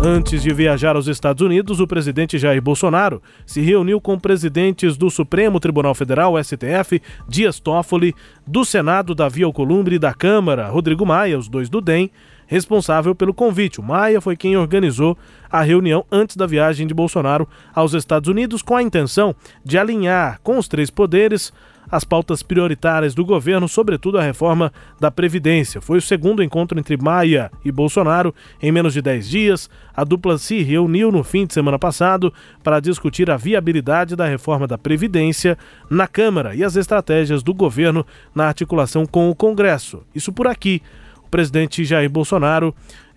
[0.05, 5.09] Antes de viajar aos Estados Unidos, o presidente Jair Bolsonaro se reuniu com presidentes do
[5.09, 8.13] Supremo Tribunal Federal, STF, Dias Toffoli,
[8.45, 12.11] do Senado, Davi Alcolumbre e da Câmara, Rodrigo Maia, os dois do DEM,
[12.49, 13.81] responsável pelo convite.
[13.81, 15.17] O Maia foi quem organizou
[15.53, 20.41] a reunião antes da viagem de Bolsonaro aos Estados Unidos com a intenção de alinhar
[20.43, 21.53] com os três poderes
[21.91, 25.81] as pautas prioritárias do governo, sobretudo a reforma da Previdência.
[25.81, 29.71] Foi o segundo encontro entre Maia e Bolsonaro em menos de 10 dias.
[29.95, 32.33] A dupla se reuniu no fim de semana passado
[32.63, 35.59] para discutir a viabilidade da reforma da Previdência
[35.91, 40.03] na Câmara e as estratégias do governo na articulação com o Congresso.
[40.15, 40.81] Isso por aqui.
[41.23, 42.75] O presidente Jair Bolsonaro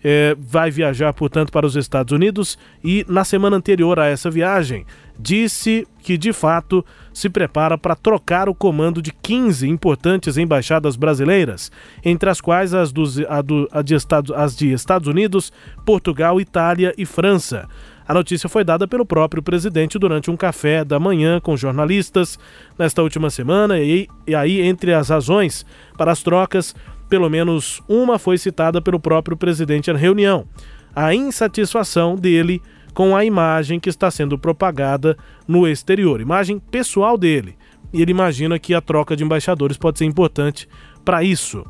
[0.08, 4.86] eh, vai viajar, portanto, para os Estados Unidos e, na semana anterior a essa viagem,
[5.18, 11.72] disse que de fato se prepara para trocar o comando de 15 importantes embaixadas brasileiras,
[12.04, 15.52] entre as quais as, dos, a do, a de Estados, as de Estados Unidos,
[15.84, 17.68] Portugal, Itália e França.
[18.06, 22.38] A notícia foi dada pelo próprio presidente durante um café da manhã com jornalistas
[22.78, 25.66] nesta última semana, e, e aí, entre as razões
[25.98, 26.76] para as trocas,
[27.08, 30.46] pelo menos uma foi citada pelo próprio presidente na reunião:
[30.94, 32.60] a insatisfação dele
[32.94, 37.54] com a imagem que está sendo propagada no exterior, imagem pessoal dele.
[37.92, 40.68] E ele imagina que a troca de embaixadores pode ser importante
[41.04, 41.64] para isso.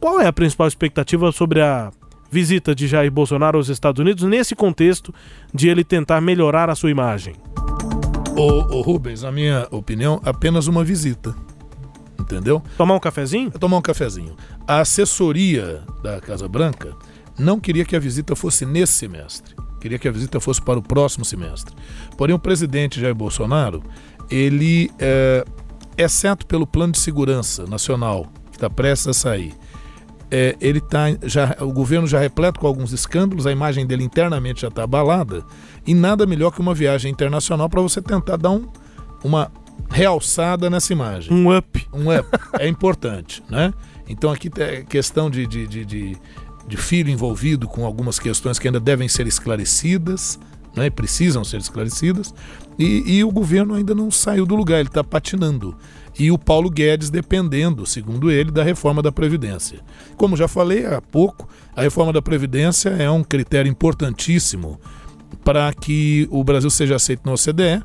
[0.00, 1.90] Qual é a principal expectativa sobre a
[2.30, 5.14] visita de Jair Bolsonaro aos Estados Unidos nesse contexto
[5.54, 7.34] de ele tentar melhorar a sua imagem?
[8.36, 11.34] Ô Rubens, na minha opinião, apenas uma visita.
[12.18, 12.62] Entendeu?
[12.76, 13.50] Tomar um cafezinho?
[13.50, 14.34] Tomar um cafezinho.
[14.66, 16.94] A assessoria da Casa Branca
[17.38, 19.54] não queria que a visita fosse nesse semestre
[19.86, 21.74] queria que a visita fosse para o próximo semestre.
[22.16, 23.82] Porém, o presidente Jair Bolsonaro,
[24.28, 25.44] ele, é,
[25.96, 29.54] exceto pelo plano de segurança nacional que está prestes a sair,
[30.28, 34.62] é, ele tá já o governo já repleto com alguns escândalos, a imagem dele internamente
[34.62, 35.44] já está abalada
[35.86, 38.66] e nada melhor que uma viagem internacional para você tentar dar um,
[39.22, 39.52] uma
[39.90, 41.32] realçada nessa imagem.
[41.32, 41.86] Um up.
[41.92, 42.28] Um up.
[42.58, 43.72] é importante, né?
[44.08, 46.16] Então aqui é questão de, de, de, de
[46.66, 50.38] de filho envolvido com algumas questões que ainda devem ser esclarecidas,
[50.74, 52.34] né, precisam ser esclarecidas,
[52.78, 55.76] e, e o governo ainda não saiu do lugar, ele está patinando.
[56.18, 59.80] E o Paulo Guedes dependendo, segundo ele, da reforma da Previdência.
[60.16, 64.80] Como já falei há pouco, a reforma da Previdência é um critério importantíssimo
[65.44, 67.82] para que o Brasil seja aceito na OCDE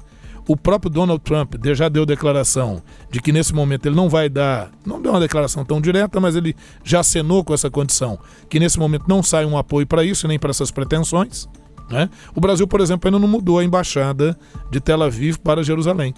[0.52, 4.70] o próprio Donald Trump já deu declaração de que nesse momento ele não vai dar,
[4.86, 8.78] não deu uma declaração tão direta, mas ele já acenou com essa condição, que nesse
[8.78, 11.47] momento não sai um apoio para isso, nem para essas pretensões.
[11.89, 12.10] Né?
[12.36, 14.38] O Brasil, por exemplo, ainda não mudou a embaixada
[14.70, 16.14] de Tel Aviv para Jerusalém.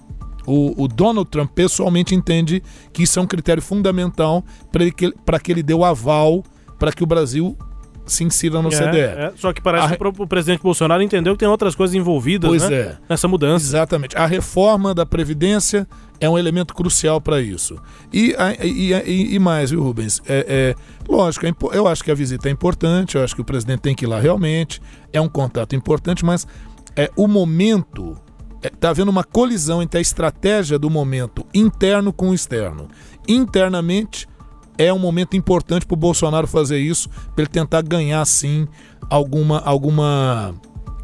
[0.47, 5.11] O, o, Donald Trump pessoalmente entende que isso é um critério fundamental para que,
[5.43, 6.43] que ele dê o aval
[6.79, 7.55] para que o Brasil
[8.05, 8.99] se insira no é, CDE.
[8.99, 9.33] É.
[9.35, 9.97] Só que parece a...
[9.97, 12.75] que o presidente Bolsonaro entendeu que tem outras coisas envolvidas pois né?
[12.75, 12.97] é.
[13.09, 13.65] nessa mudança.
[13.65, 14.17] Exatamente.
[14.17, 15.87] A reforma da Previdência
[16.19, 17.77] é um elemento crucial para isso.
[18.11, 20.21] E, e, e, e, mais, viu, Rubens?
[20.27, 20.75] É, é,
[21.07, 23.95] lógico, é eu acho que a visita é importante, eu acho que o presidente tem
[23.95, 24.81] que ir lá realmente,
[25.11, 26.47] é um contato importante, mas
[26.95, 28.17] é, o momento.
[28.61, 32.87] Está é, havendo uma colisão entre a estratégia do momento interno com o externo.
[33.27, 34.25] Internamente,
[34.77, 38.67] é um momento importante para o Bolsonaro fazer isso, para ele tentar ganhar, sim,
[39.09, 40.55] alguma, alguma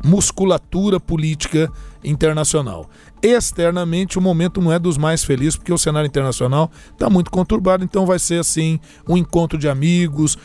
[0.03, 1.71] musculatura política
[2.03, 2.89] internacional.
[3.21, 7.83] Externamente, o momento não é dos mais felizes, porque o cenário internacional está muito conturbado,
[7.83, 10.37] então vai ser assim um encontro de amigos,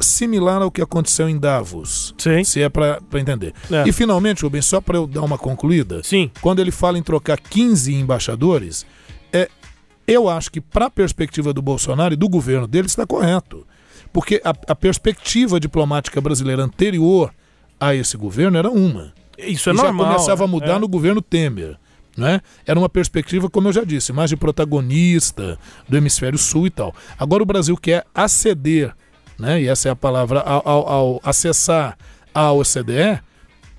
[0.00, 2.14] similar ao que aconteceu em Davos.
[2.18, 2.42] Sim.
[2.44, 3.54] Se é para entender.
[3.70, 3.88] É.
[3.88, 6.30] E finalmente, Rubens, só para eu dar uma concluída, Sim.
[6.40, 8.84] quando ele fala em trocar 15 embaixadores,
[9.32, 9.48] é,
[10.06, 13.66] eu acho que, para a perspectiva do Bolsonaro e do governo dele, está correto.
[14.12, 17.32] Porque a, a, perspectiva diplomática brasileira anterior
[17.78, 19.12] a esse governo era uma.
[19.36, 20.06] Isso é e normal.
[20.06, 20.78] já começava a mudar é.
[20.78, 21.76] no governo Temer.
[22.16, 22.40] Né?
[22.64, 26.94] Era uma perspectiva, como eu já disse, mais de protagonista do hemisfério sul e tal.
[27.18, 28.94] Agora o Brasil quer aceder,
[29.38, 29.60] né?
[29.60, 31.98] e essa é a palavra, ao, ao, ao acessar
[32.32, 33.20] a OCDE,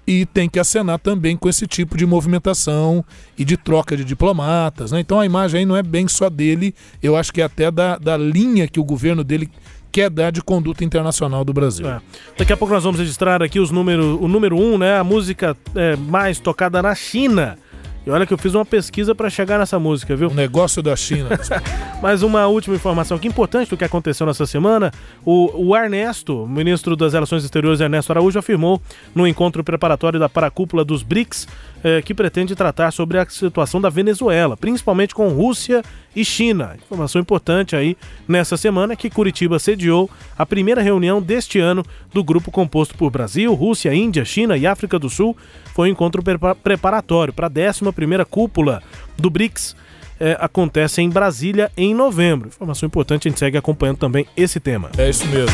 [0.08, 3.04] e tem que acenar também com esse tipo de movimentação
[3.38, 4.94] e de troca de diplomatas.
[4.94, 5.02] Né?
[5.02, 7.98] Então a imagem aí não é bem só dele, eu acho que é até da,
[7.98, 9.50] da linha que o governo dele
[9.92, 11.88] quer dar de conduta internacional do Brasil.
[11.90, 12.00] É.
[12.38, 14.98] Daqui a pouco nós vamos registrar aqui os número, o número um, né?
[14.98, 17.58] A música é, mais tocada na China.
[18.08, 20.30] E olha que eu fiz uma pesquisa para chegar nessa música, viu?
[20.30, 21.28] O negócio da China.
[22.02, 24.94] Mais uma última informação que importante do que aconteceu nessa semana.
[25.26, 28.82] O, o Ernesto, ministro das Relações Exteriores Ernesto Araújo, afirmou
[29.14, 31.50] no encontro preparatório da paracúpula dos BRICS
[31.84, 35.84] eh, que pretende tratar sobre a situação da Venezuela, principalmente com Rússia
[36.16, 36.76] e China.
[36.84, 37.96] Informação importante aí
[38.28, 43.54] nessa semana que Curitiba sediou a primeira reunião deste ano do grupo composto por Brasil,
[43.54, 45.38] Rússia, Índia, China e África do Sul.
[45.76, 46.24] Foi um encontro
[46.64, 48.82] preparatório para a 11 cúpula
[49.18, 49.76] do BRICS.
[50.20, 52.48] É, acontece em Brasília em novembro.
[52.48, 54.90] Informação importante, a gente segue acompanhando também esse tema.
[54.98, 55.52] É isso mesmo.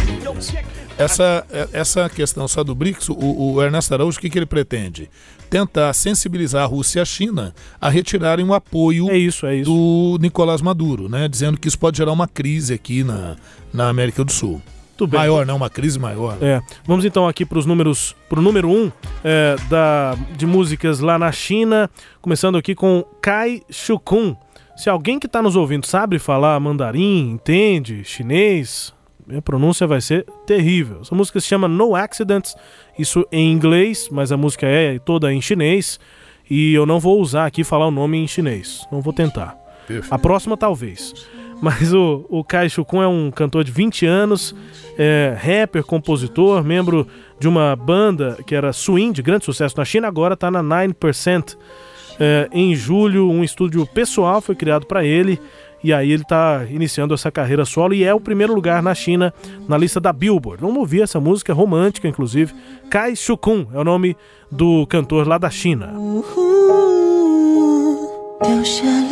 [0.97, 4.45] Essa, é- essa questão só do BRICS, o, o Ernesto Araújo, o que, que ele
[4.45, 5.09] pretende?
[5.49, 9.69] Tentar sensibilizar a Rússia e a China a retirarem o apoio é isso, é isso.
[9.71, 11.27] do Nicolás Maduro, né?
[11.27, 13.35] Dizendo que isso pode gerar uma crise aqui na,
[13.73, 14.61] na América do Sul.
[15.07, 15.19] Bem.
[15.19, 16.37] Maior, não, uma crise maior.
[16.39, 18.91] É, vamos então aqui para os números, para o número 1 um,
[19.21, 21.89] é, da, de músicas lá na China,
[22.21, 24.33] começando aqui com Kai Shukun.
[24.77, 28.93] Se alguém que está nos ouvindo sabe falar mandarim, entende chinês,
[29.27, 30.99] minha pronúncia vai ser terrível.
[31.01, 32.55] Essa música se chama No Accidents,
[32.97, 35.99] isso em inglês, mas a música é toda em chinês
[36.49, 39.57] e eu não vou usar aqui falar o nome em chinês, não vou tentar.
[39.87, 40.13] Perfeito.
[40.13, 41.13] A próxima talvez.
[41.61, 44.53] Mas o, o Kai Shukun é um cantor de 20 anos,
[44.97, 47.07] é, rapper, compositor, membro
[47.39, 51.57] de uma banda que era swing, de grande sucesso na China, agora está na 9%.
[52.19, 55.39] É, em julho, um estúdio pessoal foi criado para ele
[55.83, 59.33] e aí ele está iniciando essa carreira solo e é o primeiro lugar na China
[59.67, 60.61] na lista da Billboard.
[60.61, 62.53] Vamos ouvir essa música romântica, inclusive.
[62.89, 64.15] Kai Shukun é o nome
[64.51, 65.93] do cantor lá da China.
[68.43, 69.03] 掉下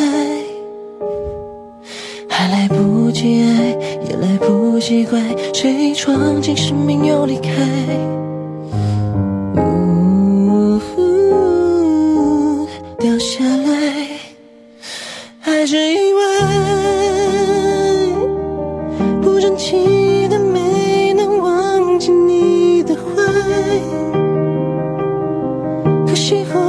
[15.61, 16.21] 还是意外，
[19.21, 23.01] 不争气的没能忘记你的坏。
[26.07, 26.59] 可惜后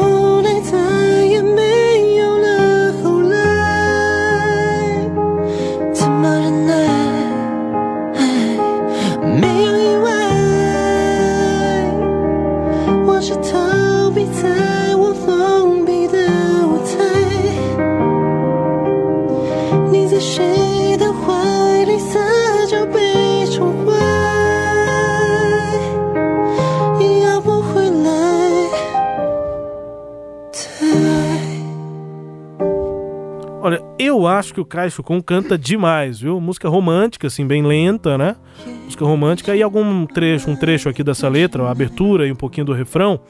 [33.98, 36.40] eu acho que o Kai Shukun canta demais, viu?
[36.40, 38.36] Música romântica, assim, bem lenta, né?
[38.84, 42.66] Música romântica e algum trecho, um trecho aqui dessa letra, a abertura e um pouquinho
[42.66, 43.20] do refrão.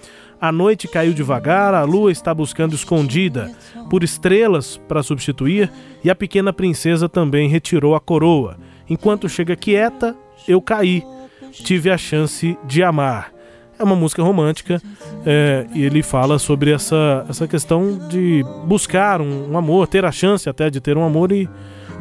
[0.41, 3.51] A noite caiu devagar, a lua está buscando escondida
[3.89, 5.71] por estrelas para substituir
[6.03, 8.57] e a pequena princesa também retirou a coroa.
[8.89, 10.17] Enquanto chega quieta,
[10.49, 11.05] eu caí,
[11.53, 13.33] tive a chance de amar.
[13.79, 14.81] É uma música romântica
[15.27, 20.13] é, e ele fala sobre essa, essa questão de buscar um, um amor, ter a
[20.13, 21.49] chance até de ter um amor e,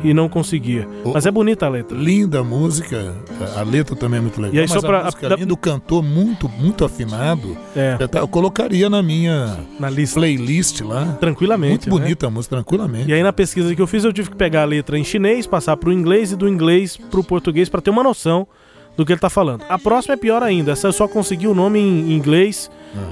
[0.03, 0.87] e não conseguir.
[1.13, 1.97] Mas é bonita a letra.
[1.97, 3.15] Linda a música,
[3.57, 4.55] a letra também é muito legal.
[4.55, 7.57] E aí, só pra- a música da- linda, o cantor muito, muito afinado.
[7.75, 7.97] É.
[8.19, 10.19] Eu, colocaria na minha na lista.
[10.19, 11.05] playlist lá.
[11.19, 11.89] Tranquilamente.
[11.89, 12.03] Muito né?
[12.03, 13.09] bonita a música, tranquilamente.
[13.09, 15.47] E aí na pesquisa que eu fiz eu tive que pegar a letra em chinês,
[15.47, 18.47] passar pro inglês e do inglês pro português para ter uma noção
[18.95, 19.63] do que ele tá falando.
[19.69, 22.69] A próxima é pior ainda, essa eu só consegui o nome em inglês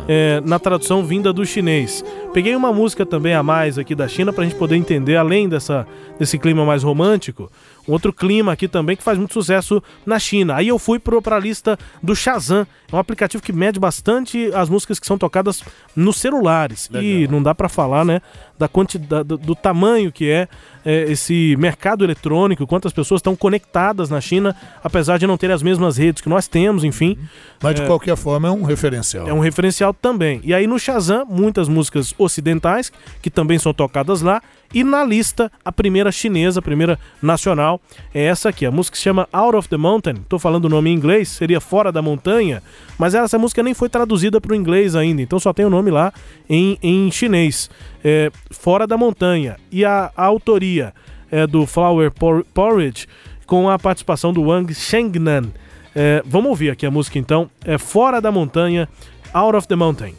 [0.07, 2.03] é, na tradução vinda do chinês.
[2.33, 5.87] Peguei uma música também a mais aqui da China pra gente poder entender, além dessa,
[6.17, 7.51] desse clima mais romântico,
[7.89, 10.55] um outro clima aqui também que faz muito sucesso na China.
[10.55, 14.69] Aí eu fui pro, pra lista do Shazam, é um aplicativo que mede bastante as
[14.69, 15.63] músicas que são tocadas
[15.95, 16.87] nos celulares.
[17.01, 18.21] E não dá pra falar, né,
[18.59, 20.47] da quantidade, do, do tamanho que é,
[20.85, 25.63] é, esse mercado eletrônico, quantas pessoas estão conectadas na China, apesar de não ter as
[25.63, 27.17] mesmas redes que nós temos, enfim.
[27.61, 29.27] Mas de É, qualquer forma é um referencial.
[29.27, 30.39] é um referencial também.
[30.43, 32.91] E aí no Shazam, muitas músicas ocidentais,
[33.21, 34.41] que também são tocadas lá.
[34.73, 37.81] E na lista, a primeira chinesa, a primeira nacional,
[38.13, 38.65] é essa aqui.
[38.65, 40.15] A música se chama Out of the Mountain.
[40.29, 42.61] Tô falando o nome em inglês, seria Fora da Montanha.
[42.97, 45.89] Mas essa música nem foi traduzida para o inglês ainda, então só tem o nome
[45.91, 46.13] lá
[46.49, 47.69] em, em chinês.
[48.03, 49.57] É, Fora da Montanha.
[49.71, 50.93] E a, a autoria
[51.31, 53.07] é do Flower Por- Porridge,
[53.45, 55.51] com a participação do Wang Shengnan.
[55.94, 57.50] É, vamos ouvir aqui a música então.
[57.64, 58.88] É Fora da Montanha,
[59.32, 60.14] Out of the Mountain.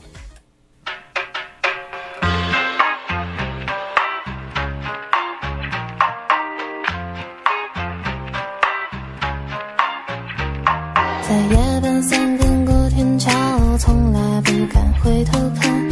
[11.28, 13.32] 在夜半三更过天桥，
[13.80, 15.89] 从来不敢回头看。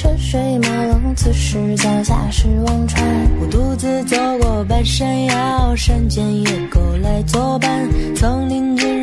[0.00, 3.04] 车水马龙，此时脚下是忘川。
[3.40, 7.84] 我独自走过半山腰，山间野狗来作伴。
[8.14, 9.02] 丛林之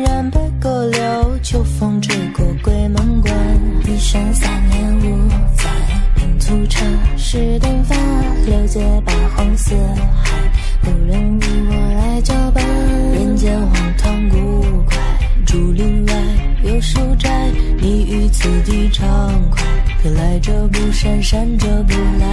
[20.46, 22.26] 可来者不善，善者不来。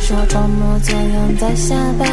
[0.00, 2.04] 说装模作样在瞎掰，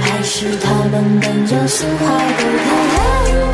[0.00, 2.04] 还是他们本就心怀
[2.36, 3.51] 不开，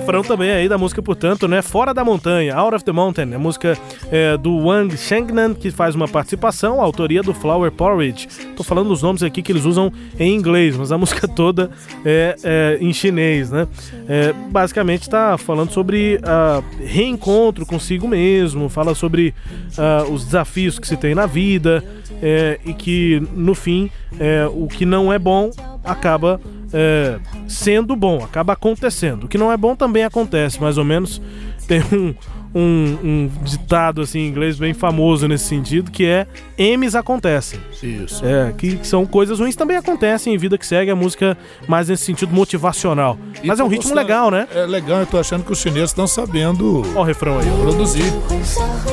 [0.00, 1.60] refrão também aí da música, portanto, né?
[1.60, 3.78] Fora da Montanha, Out of the Mountain, a música
[4.10, 8.26] é, do Wang Shengnan, que faz uma participação, autoria do Flower Porridge.
[8.56, 11.70] Tô falando os nomes aqui que eles usam em inglês, mas a música toda
[12.04, 13.68] é, é em chinês, né?
[14.08, 19.34] É, basicamente está falando sobre ah, reencontro consigo mesmo, fala sobre
[19.76, 21.84] ah, os desafios que se tem na vida
[22.22, 25.50] é, e que, no fim, é, o que não é bom
[25.84, 26.40] acaba
[26.72, 27.18] é,
[27.48, 29.24] sendo bom, acaba acontecendo.
[29.24, 31.20] O que não é bom também acontece, mais ou menos.
[31.66, 32.14] Tem um,
[32.54, 36.26] um, um ditado assim em inglês bem famoso nesse sentido, que é
[36.58, 37.60] M's acontecem.
[37.82, 38.24] Isso.
[38.24, 41.36] É, que são coisas ruins também acontecem em vida que segue a música
[41.68, 43.16] mais nesse sentido motivacional.
[43.42, 44.48] E Mas é um ritmo legal, né?
[44.54, 47.46] É legal, eu tô achando que os chineses estão sabendo Ó o refrão aí.
[47.62, 48.12] produzir.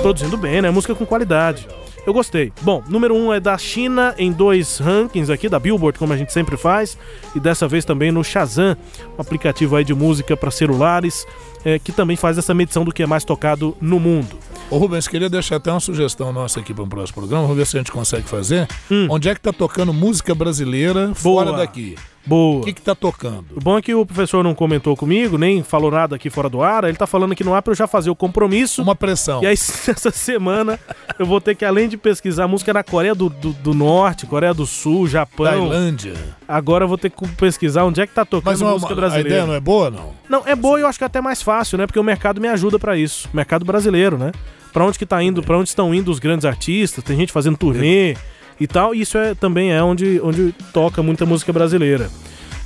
[0.02, 0.70] Produzindo bem, né?
[0.70, 1.68] Música com qualidade.
[2.08, 2.54] Eu gostei.
[2.62, 6.18] Bom, número 1 um é da China em dois rankings aqui da Billboard, como a
[6.18, 6.98] gente sempre faz,
[7.36, 8.78] e dessa vez também no Shazam,
[9.18, 11.26] um aplicativo aí de música para celulares,
[11.66, 14.40] é, que também faz essa medição do que é mais tocado no mundo.
[14.72, 17.68] Ô Rubens, queria deixar até uma sugestão nossa aqui para um próximo programa, vamos ver
[17.68, 18.70] se a gente consegue fazer.
[18.90, 19.08] Hum.
[19.10, 21.58] Onde é que tá tocando música brasileira fora Boa.
[21.58, 21.98] daqui?
[22.28, 22.62] Boa.
[22.62, 23.46] O que que tá tocando?
[23.56, 26.62] O bom é que o professor não comentou comigo, nem falou nada aqui fora do
[26.62, 26.84] ar.
[26.84, 28.82] Ele tá falando aqui no ar pra eu já fazer o compromisso.
[28.82, 29.42] Uma pressão.
[29.42, 29.54] E aí,
[29.88, 30.78] essa semana,
[31.18, 34.54] eu vou ter que, além de pesquisar música na Coreia do, do, do Norte, Coreia
[34.54, 35.46] do Sul, Japão.
[35.46, 36.14] Tailândia.
[36.48, 38.96] Agora eu vou ter que pesquisar onde é que tá tocando Mas uma- música a
[38.96, 39.30] brasileira.
[39.30, 40.12] ideia não é boa, não?
[40.30, 41.88] Não, é boa e eu acho que é até mais fácil, né?
[41.88, 43.30] Porque o mercado me ajuda pra isso.
[43.34, 44.32] Mercado brasileiro, né?
[44.74, 47.58] Pra onde que tá indo, para onde estão indo os grandes artistas, tem gente fazendo
[47.58, 48.16] turnê
[48.60, 48.94] e tal.
[48.94, 52.10] E isso é, também é onde, onde toca muita música brasileira.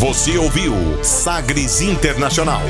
[0.00, 2.60] Você ouviu Sagres Internacional.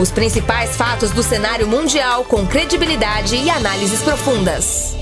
[0.00, 4.96] Os principais fatos do cenário mundial com credibilidade e análises profundas.